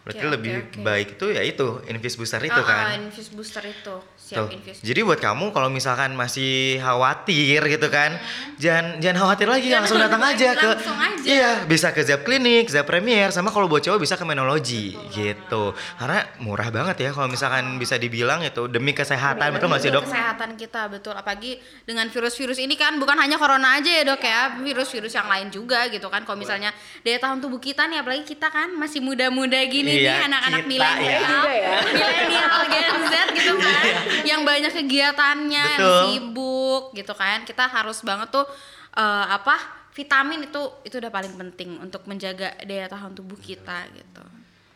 Berarti 0.00 0.24
oke, 0.24 0.32
lebih 0.32 0.52
oke. 0.64 0.78
baik 0.80 1.08
itu 1.14 1.26
ya 1.30 1.42
itu 1.42 1.66
infus 1.86 2.14
booster 2.16 2.40
itu 2.40 2.56
Ah, 2.56 2.64
ah, 2.64 2.68
kan. 2.88 3.04
infus 3.04 3.28
booster 3.30 3.60
itu 3.62 3.82
Tuh. 3.84 4.00
siap 4.16 4.48
infus 4.48 4.80
Jadi 4.80 5.00
buat 5.02 5.18
kamu 5.18 5.50
kalau 5.50 5.68
misalkan 5.68 6.12
masih 6.12 6.78
khawatir 6.78 7.60
gitu 7.66 7.88
kan, 7.88 8.16
jangan 8.56 8.96
jangan 8.98 9.16
khawatir 9.22 9.46
lagi 9.46 9.68
Jangan 9.68 9.82
langsung 9.82 10.00
datang 10.00 10.22
aja 10.22 10.48
ke 10.52 10.68
langsung 10.70 10.98
aja. 10.98 11.26
Iya, 11.26 11.50
bisa 11.64 11.90
ke 11.90 12.00
Zap 12.00 12.22
Clinic, 12.22 12.66
Zap 12.66 12.84
Premier 12.84 13.28
sama 13.30 13.50
kalau 13.50 13.66
buat 13.66 13.80
cowok 13.80 13.98
bisa 13.98 14.14
ke 14.14 14.24
Menology 14.24 14.94
gitu. 15.10 15.72
Karena 15.96 16.22
murah 16.38 16.70
banget 16.70 16.96
ya 17.00 17.10
kalau 17.10 17.26
misalkan 17.26 17.76
bisa 17.76 17.94
dibilang 17.94 18.40
itu 18.40 18.66
demi 18.66 18.90
kesehatan 18.90 19.52
betul 19.52 19.68
nggak 19.68 19.80
sih, 19.80 19.90
Dok? 19.90 20.04
kesehatan 20.04 20.50
kita 20.54 20.88
betul 20.88 21.12
apalagi 21.12 21.56
dengan 21.82 22.06
virus-virus 22.06 22.56
ini 22.56 22.74
kan 22.74 22.96
bukan 22.96 23.14
hanya 23.14 23.36
corona 23.36 23.76
aja 23.76 23.90
ya 23.90 24.02
dok 24.02 24.20
ya 24.20 24.56
virus-virus 24.58 25.12
yang 25.12 25.26
lain 25.26 25.48
juga 25.48 25.86
gitu 25.86 26.06
kan 26.06 26.22
kalau 26.22 26.36
misalnya 26.36 26.70
daya 27.00 27.16
tahan 27.16 27.38
tubuh 27.38 27.58
kita 27.58 27.84
nih 27.84 28.00
apalagi 28.00 28.24
kita 28.24 28.48
kan 28.48 28.72
masih 28.72 29.00
muda-muda 29.00 29.58
gini 29.80 30.04
Iya, 30.04 30.12
nih 30.12 30.26
anak-anak 30.28 30.60
kita 30.60 30.68
milenial. 30.68 31.44
Ya. 31.48 31.56
Ya. 31.56 31.78
milenial 31.88 32.58
Gen 32.68 32.96
Z 33.08 33.14
gitu 33.32 33.52
kan. 33.56 33.82
Yang 34.28 34.40
banyak 34.44 34.72
kegiatannya 34.76 35.64
yang 35.80 35.80
sibuk 36.04 36.82
gitu 36.92 37.12
kan. 37.16 37.48
Kita 37.48 37.64
harus 37.64 38.04
banget 38.04 38.28
tuh 38.28 38.44
eh, 38.94 39.26
apa 39.32 39.56
vitamin 39.96 40.44
itu 40.44 40.62
itu 40.84 41.00
udah 41.00 41.10
paling 41.10 41.34
penting 41.34 41.80
untuk 41.80 42.04
menjaga 42.04 42.54
daya 42.62 42.86
tahan 42.86 43.16
tubuh 43.16 43.40
kita 43.40 43.88
gitu. 43.96 44.24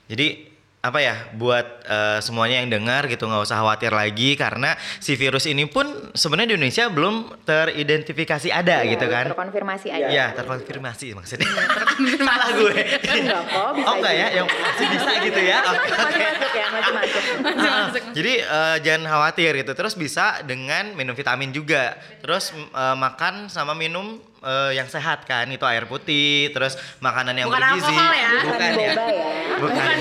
Jadi 0.09 0.54
apa 0.85 1.01
ya 1.01 1.16
buat 1.33 1.64
eh, 1.83 2.20
semuanya 2.20 2.61
yang 2.61 2.68
dengar 2.68 3.09
gitu 3.09 3.25
nggak 3.25 3.40
usah 3.40 3.57
khawatir 3.57 3.88
lagi 3.88 4.37
karena 4.37 4.77
si 5.01 5.16
virus 5.16 5.49
ini 5.49 5.64
pun 5.64 5.88
sebenarnya 6.12 6.53
di 6.53 6.57
Indonesia 6.61 6.85
belum 6.87 7.14
teridentifikasi 7.40 8.53
ada 8.53 8.85
gitu 8.85 9.09
kan. 9.09 9.33
terkonfirmasi 9.33 9.88
aja 9.88 10.07
Iya, 10.07 10.27
terkonfirmasi 10.37 11.16
maksudnya. 11.16 11.49
Salah 12.20 12.51
gue. 12.53 12.77
enggak 13.01 13.42
kok 13.49 13.70
bisa 13.77 13.87
Oh 13.88 13.94
enggak 13.97 14.12
ya, 14.14 14.27
yang 14.35 14.47
masih 14.47 14.87
bisa 14.92 15.11
gitu 15.25 15.40
ya. 15.40 15.59
Oke. 15.64 15.88
masih 15.88 16.20
masuk 16.20 16.53
ya 16.53 16.66
masih 16.68 16.92
masuk 16.92 18.03
Jadi 18.20 18.33
jangan 18.81 19.03
khawatir 19.09 19.51
gitu. 19.57 19.73
Terus 19.73 19.94
bisa 19.94 20.44
dengan 20.44 20.92
minum 20.92 21.16
vitamin 21.16 21.49
juga. 21.49 21.97
Terus 22.20 22.53
eh, 22.53 22.97
makan 22.97 23.49
sama 23.49 23.73
minum 23.73 24.20
eh, 24.40 24.77
yang 24.77 24.87
sehat 24.87 25.25
kan. 25.25 25.49
Itu 25.49 25.64
air 25.64 25.85
putih, 25.85 26.53
terus 26.53 26.77
makanan 27.01 27.35
yang 27.35 27.49
Bukan 27.49 27.57
bergizi. 27.59 27.88
alkohol 27.88 28.12
ya? 28.12 28.31
Bukan 28.44 28.70
ya. 28.77 28.85
ya 28.85 28.92
Bukan, 29.55 29.75
bukan 29.81 29.94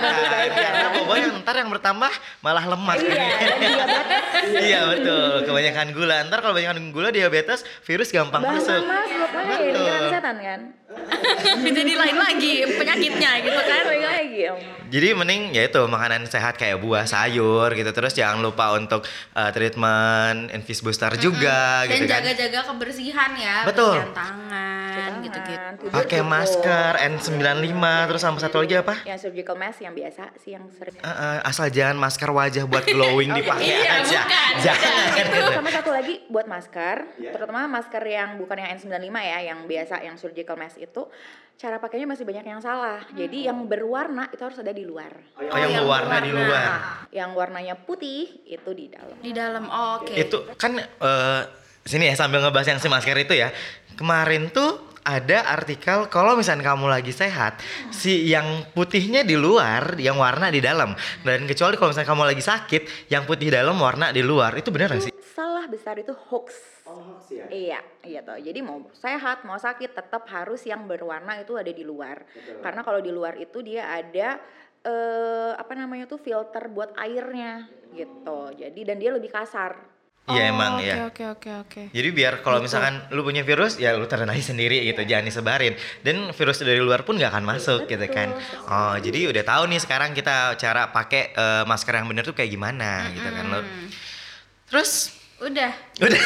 Karena 0.00 0.88
boba 0.96 1.14
yang 1.16 1.32
ntar 1.40 1.54
yang 1.56 1.70
bertambah 1.70 2.12
malah 2.40 2.64
lemak. 2.66 2.96
iya 3.00 3.26
dan 3.38 3.58
diabetes 3.60 4.48
iya 4.60 4.80
betul. 4.88 5.32
Kebanyakan 5.46 5.86
gula. 5.92 6.16
Ntar 6.26 6.38
kalau 6.40 6.54
kebanyakan 6.56 6.78
gula 6.90 7.08
diabetes, 7.10 7.60
virus 7.84 8.08
gampang 8.10 8.42
Bahkan 8.42 8.56
masuk. 8.56 8.82
masuk 8.82 9.28
ini 9.30 9.70
Betul. 9.70 9.86
kan 9.86 10.02
setan 10.10 10.36
kan 10.40 10.60
jadi 11.60 11.92
lain 11.94 12.16
lagi 12.16 12.52
penyakitnya 12.68 13.30
gitu 13.40 13.60
kan 13.60 13.82
lagi 13.86 14.42
Jadi 14.90 15.14
mending 15.14 15.54
ya 15.54 15.70
itu 15.70 15.78
makanan 15.86 16.26
sehat 16.26 16.58
kayak 16.58 16.82
buah, 16.82 17.06
sayur 17.06 17.70
gitu. 17.72 17.86
Terus 17.88 18.10
jangan 18.10 18.42
lupa 18.42 18.74
untuk 18.74 19.06
uh, 19.32 19.50
treatment 19.54 20.50
infus 20.50 20.82
booster 20.82 21.14
juga 21.14 21.86
dan 21.86 21.94
gitu 21.94 22.10
kan. 22.10 22.18
jaga-jaga 22.26 22.60
kebersihan 22.66 23.30
ya 23.32 23.62
Betul. 23.62 23.94
bersihan 23.94 24.10
tangan 24.10 25.12
gitu-gitu 25.22 25.86
Pakai 25.86 26.20
masker 26.20 26.92
N95 27.06 27.78
terus 28.10 28.20
sama 28.20 28.38
satu 28.38 28.58
lagi 28.58 28.74
apa? 28.74 28.98
yang 29.06 29.14
surgical 29.14 29.54
mask 29.54 29.78
yang 29.78 29.94
biasa 29.94 30.34
sih 30.36 30.50
yang 30.52 30.66
sering 30.74 30.98
Uh, 30.98 31.06
uh, 31.06 31.36
asal 31.46 31.70
jangan 31.70 31.94
masker 31.96 32.26
wajah 32.28 32.64
buat 32.66 32.82
glowing 32.84 33.30
dipakai 33.32 33.70
Iya, 33.70 34.02
aja. 34.02 34.20
bukan. 34.26 34.52
Jangan. 34.58 35.06
itu 35.38 35.54
sama 35.54 35.70
satu 35.70 35.90
lagi 35.94 36.14
buat 36.26 36.44
masker 36.44 36.96
terutama 37.30 37.70
masker 37.70 38.02
yang 38.02 38.30
bukan 38.36 38.58
yang 38.58 38.74
N95 38.74 39.06
ya 39.14 39.38
yang 39.46 39.58
biasa 39.64 39.94
yang 40.02 40.16
surgical 40.16 40.58
mask 40.58 40.79
itu 40.80 41.02
cara 41.60 41.76
pakainya 41.76 42.08
masih 42.08 42.24
banyak 42.24 42.40
yang 42.42 42.62
salah 42.64 43.04
jadi 43.12 43.52
yang 43.52 43.68
berwarna 43.68 44.32
itu 44.32 44.40
harus 44.40 44.56
ada 44.58 44.72
di 44.72 44.88
luar 44.88 45.12
Oh, 45.36 45.58
yang 45.60 45.84
berwarna 45.84 46.16
di 46.24 46.30
luar. 46.32 46.68
yang 47.12 47.30
warnanya 47.36 47.76
putih 47.76 48.40
itu 48.48 48.70
di 48.72 48.88
dalam 48.88 49.16
di 49.20 49.30
dalam 49.36 49.64
oh, 49.68 50.00
oke 50.00 50.14
Itu 50.16 50.48
kan 50.56 50.80
eh, 50.80 51.42
sini 51.84 52.08
ya 52.08 52.14
sambil 52.16 52.40
ngebahas 52.40 52.76
yang 52.76 52.80
si 52.80 52.88
masker 52.88 53.16
itu 53.16 53.34
ya. 53.34 53.48
Kemarin 53.96 54.48
tuh 54.52 54.88
ada 55.00 55.48
artikel 55.48 56.06
kalau 56.12 56.36
misalnya 56.36 56.60
kamu 56.62 56.86
lagi 56.92 57.10
sehat, 57.10 57.56
si 57.88 58.28
yang 58.28 58.68
putihnya 58.76 59.24
di 59.24 59.32
luar, 59.34 59.96
yang 59.96 60.20
warna 60.20 60.52
di 60.52 60.60
dalam. 60.60 60.92
Dan 61.24 61.48
kecuali 61.48 61.80
kalau 61.80 61.90
misalnya 61.90 62.08
kamu 62.08 62.24
lagi 62.36 62.44
sakit, 62.44 62.82
yang 63.08 63.24
putih 63.24 63.48
dalam 63.48 63.80
warna 63.80 64.12
di 64.12 64.20
luar. 64.20 64.54
Itu 64.60 64.68
benar 64.68 64.92
gak 64.92 65.08
sih? 65.08 65.09
Salah 65.30 65.64
besar 65.70 65.96
itu 65.98 66.10
hoax 66.10 66.82
Iya, 67.50 67.78
iya 68.02 68.20
toh. 68.26 68.34
Jadi 68.34 68.58
mau 68.60 68.82
sehat, 68.90 69.46
mau 69.46 69.54
sakit, 69.54 69.94
tetap 69.94 70.26
harus 70.30 70.66
yang 70.66 70.90
berwarna 70.90 71.38
itu 71.38 71.54
ada 71.54 71.70
di 71.70 71.86
luar. 71.86 72.26
Karena 72.58 72.82
kalau 72.82 72.98
di 72.98 73.14
luar 73.14 73.38
itu 73.38 73.62
dia 73.62 73.86
ada 73.86 74.42
eh 74.80 75.52
apa 75.54 75.72
namanya 75.76 76.08
tuh 76.08 76.16
filter 76.18 76.66
buat 76.72 76.96
airnya 76.96 77.68
gitu. 77.94 78.50
Jadi 78.56 78.80
dan 78.82 78.96
dia 78.98 79.14
lebih 79.14 79.30
kasar. 79.30 79.76
Iya 80.30 80.46
Oh, 80.46 80.52
emang 80.52 80.72
oke, 80.78 80.86
ya. 80.86 80.94
oke 81.10 81.24
oke 81.32 81.50
oke 81.64 81.82
Jadi 81.90 82.08
biar 82.14 82.44
kalau 82.44 82.62
misalkan 82.62 83.02
lu 83.10 83.24
punya 83.26 83.42
virus 83.42 83.80
ya 83.80 83.96
lu 83.98 84.06
terenai 84.06 84.38
sendiri 84.38 84.78
gitu, 84.86 85.02
jangan 85.02 85.26
disebarin. 85.26 85.74
Dan 86.06 86.30
virus 86.30 86.62
dari 86.62 86.78
luar 86.78 87.02
pun 87.02 87.18
nggak 87.18 87.30
akan 87.34 87.44
masuk 87.46 87.80
gitu 87.90 88.06
kan. 88.10 88.34
Oh, 88.68 88.94
jadi 89.00 89.30
udah 89.30 89.42
tahu 89.42 89.62
nih 89.70 89.80
sekarang 89.82 90.14
kita 90.14 90.54
cara 90.58 90.90
pakai 90.90 91.34
eh, 91.34 91.62
masker 91.66 91.94
yang 91.98 92.06
bener 92.06 92.22
tuh 92.26 92.36
kayak 92.36 92.50
gimana 92.50 93.10
gitu 93.14 93.26
kan 93.26 93.44
lo. 93.48 93.60
Terus 94.70 95.19
udah 95.40 95.72
Udah. 96.00 96.20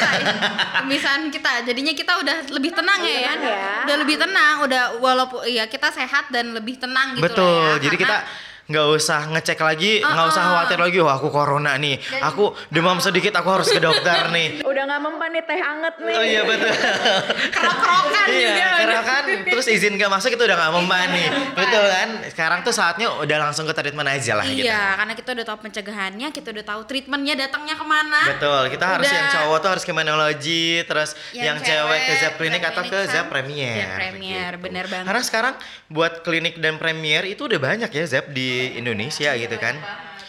pemisahan 0.82 1.30
kita 1.30 1.62
jadinya 1.62 1.94
kita 1.94 2.18
udah 2.18 2.36
lebih 2.50 2.74
tenang 2.74 2.98
ya 3.02 3.14
ya 3.14 3.32
tenang 3.38 3.42
ya. 3.46 3.72
udah 3.86 3.96
lebih 4.02 4.16
tenang 4.18 4.56
udah 4.66 4.82
walaupun 4.98 5.40
ya 5.46 5.64
kita 5.70 5.88
sehat 5.94 6.34
dan 6.34 6.50
lebih 6.50 6.78
tenang 6.82 7.14
gitu 7.18 7.22
Betul. 7.22 7.42
lah 7.42 7.78
ya. 7.78 7.82
Jadi 7.86 7.96
kita 7.98 8.16
nggak 8.64 8.86
usah 8.96 9.28
ngecek 9.28 9.60
lagi, 9.60 10.00
nggak 10.00 10.26
usah 10.32 10.40
Uh-uh. 10.40 10.52
khawatir 10.56 10.78
lagi, 10.80 10.98
wah 11.04 11.20
aku 11.20 11.28
corona 11.28 11.76
nih, 11.76 12.00
aku 12.24 12.56
demam 12.72 12.96
sedikit, 12.96 13.36
aku 13.36 13.48
harus 13.60 13.68
ke 13.68 13.76
dokter 13.76 14.28
nih. 14.36 14.64
Udah 14.64 14.82
nggak 14.88 15.00
mempan 15.04 15.30
nih 15.36 15.42
teh 15.44 15.60
anget 15.60 15.94
nih. 16.00 16.16
Oh 16.16 16.24
iya 16.24 16.42
betul. 16.48 16.72
kerok-kerokan 17.52 18.26
iya, 18.32 18.48
juga 18.48 18.64
karena 18.84 19.02
kan 19.04 19.24
terus 19.48 19.66
izin 19.68 19.96
gak 19.96 20.12
masuk 20.12 20.30
itu 20.36 20.42
udah 20.44 20.56
gak 20.56 20.72
mempan 20.72 21.08
nih. 21.12 21.28
Betul 21.52 21.84
kan? 21.88 22.08
Sekarang 22.30 22.58
tuh 22.64 22.74
saatnya 22.74 23.06
udah 23.20 23.36
langsung 23.50 23.64
ke 23.68 23.74
treatment 23.76 24.08
aja 24.08 24.32
lah 24.38 24.46
gitu. 24.48 24.64
Iya, 24.64 24.82
karena 24.96 25.12
kita 25.16 25.30
udah 25.36 25.44
tahu 25.44 25.58
pencegahannya, 25.68 26.28
kita 26.32 26.48
udah 26.54 26.64
tahu 26.64 26.80
treatmentnya 26.88 27.34
datangnya 27.36 27.74
ke 27.76 27.84
mana. 27.84 28.20
Betul, 28.36 28.62
kita 28.72 28.86
harus 28.86 29.06
Udah. 29.08 29.16
yang 29.16 29.26
cowok 29.28 29.58
tuh 29.60 29.70
harus 29.76 29.84
ke 29.84 29.92
Menology, 29.92 30.66
terus 30.88 31.10
yang, 31.36 31.58
cewek 31.60 32.00
ke 32.04 32.12
Zap 32.20 32.34
Clinic 32.36 32.62
atau 32.64 32.82
ke 32.84 32.98
kan. 33.08 33.26
Premier. 33.28 33.76
Zap 33.76 33.96
Premier, 34.00 34.50
begitu. 34.56 34.64
bener 34.64 34.84
banget. 34.88 35.06
Karena 35.08 35.22
sekarang 35.22 35.54
buat 35.88 36.12
klinik 36.24 36.54
dan 36.60 36.76
Premier 36.76 37.22
itu 37.28 37.44
udah 37.46 37.60
banyak 37.60 37.90
ya 37.92 38.04
Zap 38.08 38.30
di 38.32 38.53
Indonesia 38.76 39.30
gitu 39.34 39.56
kan. 39.56 39.76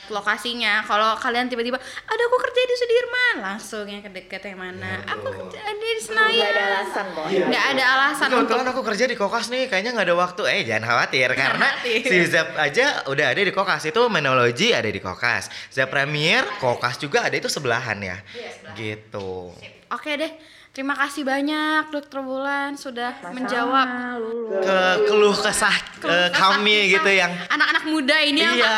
lokasinya 0.05 0.85
kalau 0.85 1.17
kalian 1.17 1.49
tiba-tiba 1.49 1.81
ada 1.81 2.23
aku 2.29 2.37
kerja 2.37 2.61
di 2.61 2.75
Sudirman 2.77 3.35
langsung 3.41 3.89
yang 3.89 4.05
kedeket 4.05 4.37
yang 4.53 4.61
mana 4.61 5.01
aku 5.01 5.33
kerja 5.33 5.57
ada 5.65 5.73
di 5.73 5.97
Gak 5.97 5.97
ada 5.97 6.05
Senayan 6.05 6.53
alasan 6.61 7.05
kok. 7.09 7.25
nggak 7.25 7.65
ada 7.73 7.83
alasan 7.89 8.27
untuk 8.29 8.37
Kebetulan 8.37 8.67
aku 8.69 8.81
kerja 8.85 9.05
di 9.09 9.15
Kokas 9.17 9.45
nih, 9.49 9.65
kayaknya 9.65 9.97
nggak 9.97 10.05
ada 10.05 10.13
waktu. 10.13 10.41
Eh 10.45 10.61
jangan 10.61 10.83
khawatir 10.93 11.29
karena 11.33 11.67
si 11.81 12.17
Zap 12.29 12.53
aja 12.53 12.85
udah 13.09 13.33
ada 13.33 13.41
di 13.41 13.49
Kokas 13.49 13.81
itu 13.89 14.01
Menology 14.05 14.77
ada 14.77 14.85
di 14.93 15.01
Kokas, 15.01 15.49
Zap 15.73 15.89
Premier 15.89 16.45
Kokas 16.61 17.01
juga 17.01 17.25
ada 17.25 17.33
itu 17.33 17.49
sebelahan 17.49 17.97
ya. 17.97 18.21
Gitu. 18.77 19.57
oke 19.89 20.11
deh 20.21 20.31
terima 20.75 20.91
kasih 20.93 21.23
banyak 21.23 21.87
dokter 21.87 22.19
Bulan 22.19 22.75
sudah 22.75 23.15
menjawab. 23.25 23.87
Ke 24.59 24.77
keluh 25.07 25.31
kesah 25.31 25.71
keluh 25.97 26.11
kesah 26.27 26.51
kami 26.51 26.75
kita. 26.85 26.99
gitu 26.99 27.09
yang 27.15 27.31
anak-anak 27.47 27.83
muda 27.85 28.17
ini 28.19 28.43
Iya. 28.43 28.51
juga 28.51 28.71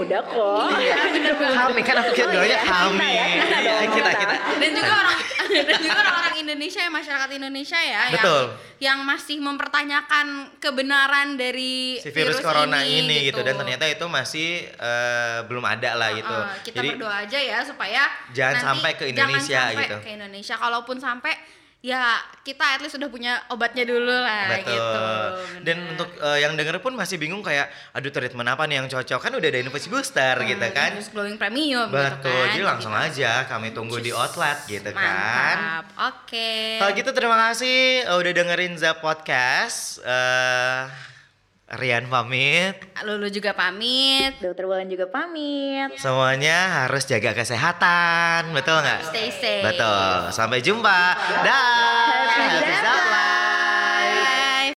muda 0.00 0.18
kok. 0.22 0.68
Iya, 0.74 0.94
banget. 1.40 1.56
kami 1.60 1.80
kan 1.82 1.94
aku 2.00 2.10
kira 2.12 2.24
Oh, 2.24 2.32
bilangnya 2.32 2.56
iya, 2.56 2.60
kami. 2.64 2.96
kita 2.96 3.08
ya, 3.10 3.24
kita 3.30 3.56
Iya, 3.60 3.72
dong, 3.76 3.92
kita 3.92 4.10
kita. 4.10 4.34
kita. 4.34 4.34
dan 4.56 4.70
juga 4.72 4.92
orang 4.96 5.18
dan 5.68 5.78
juga 5.78 5.98
orang-orang 5.98 6.34
Indonesia 6.40 6.80
ya 6.80 6.90
masyarakat 6.90 7.30
Indonesia 7.34 7.78
ya 7.78 8.00
Betul. 8.10 8.44
yang 8.46 8.48
yang 8.80 8.98
masih 9.02 9.36
mempertanyakan 9.38 10.26
kebenaran 10.56 11.36
dari 11.36 11.98
Si 11.98 12.08
virus, 12.10 12.40
corona 12.40 12.80
ini, 12.80 13.28
gitu. 13.28 13.42
dan 13.42 13.54
gitu. 13.54 13.60
ternyata 13.60 13.84
itu 13.84 14.06
masih 14.06 14.48
eh, 14.66 15.38
belum 15.44 15.62
ada 15.62 15.90
lah 15.94 16.10
gitu. 16.10 16.32
Uh, 16.32 16.48
kita 16.62 16.76
Jadi 16.78 16.88
berdoa 16.94 17.16
aja 17.22 17.38
ya 17.38 17.58
supaya 17.60 18.02
Jangan 18.32 18.54
nanti 18.54 18.66
sampai 18.66 18.90
ke 18.94 19.04
jangan 19.10 19.14
Indonesia 19.36 19.60
sampai 19.60 19.84
gitu. 19.84 19.96
ke 20.00 20.10
Indonesia 20.10 20.54
kalaupun 20.56 20.96
sampai 20.96 21.32
ya 21.80 22.20
kita 22.44 22.76
at 22.76 22.80
least 22.84 23.00
sudah 23.00 23.08
punya 23.08 23.40
obatnya 23.48 23.88
dulu 23.88 24.12
lah 24.12 24.52
Betul. 24.52 24.68
gitu. 24.68 25.04
Dan 25.64 25.76
Bener. 25.80 25.90
untuk 25.96 26.08
eh, 26.20 26.38
yang 26.44 26.52
denger 26.52 26.76
pun 26.84 26.92
masih 26.92 27.16
bingung 27.16 27.40
kayak 27.40 27.72
aduh 27.96 28.12
treatment 28.12 28.52
apa 28.52 28.68
nih 28.68 28.84
yang 28.84 28.88
cocok 28.88 29.20
kan 29.20 29.32
udah 29.32 29.48
ada 29.48 29.60
Innovasi 29.64 29.88
Booster 29.88 30.36
gitu 30.44 30.66
kan. 30.76 30.90
Terus 30.92 31.08
glowing 31.08 31.40
premium 31.40 31.88
gitu 31.88 31.96
Betul. 31.96 32.36
kan. 32.36 32.48
Jadi 32.52 32.60
langsung 32.64 32.92
aja 32.92 33.48
kami 33.48 33.72
tunggu 33.72 33.96
di 33.96 34.12
outlet 34.12 34.60
gitu 34.68 34.92
kan. 34.92 35.56
Mantap. 35.56 35.84
Oke. 36.12 36.76
Kalau 36.84 36.92
gitu 36.92 37.10
terima 37.16 37.36
kasih 37.48 38.04
eh, 38.04 38.16
udah 38.20 38.32
dengerin 38.36 38.76
Zap 38.76 39.00
Podcast. 39.00 40.04
Eh 40.04 41.09
Rian 41.70 42.10
pamit. 42.10 42.74
Lulu 43.06 43.30
juga 43.30 43.54
pamit. 43.54 44.34
Dokter 44.42 44.66
Wulan 44.66 44.90
juga 44.90 45.06
pamit. 45.06 45.94
Semuanya 45.94 46.82
harus 46.82 47.06
jaga 47.06 47.30
kesehatan, 47.30 48.50
betul 48.50 48.82
nggak? 48.82 49.06
Stay 49.06 49.30
safe. 49.30 49.62
Betul. 49.62 50.34
Sampai 50.34 50.66
jumpa. 50.66 51.14
Dah. 51.46 52.26
Happy 52.26 52.58
Happy 52.58 53.29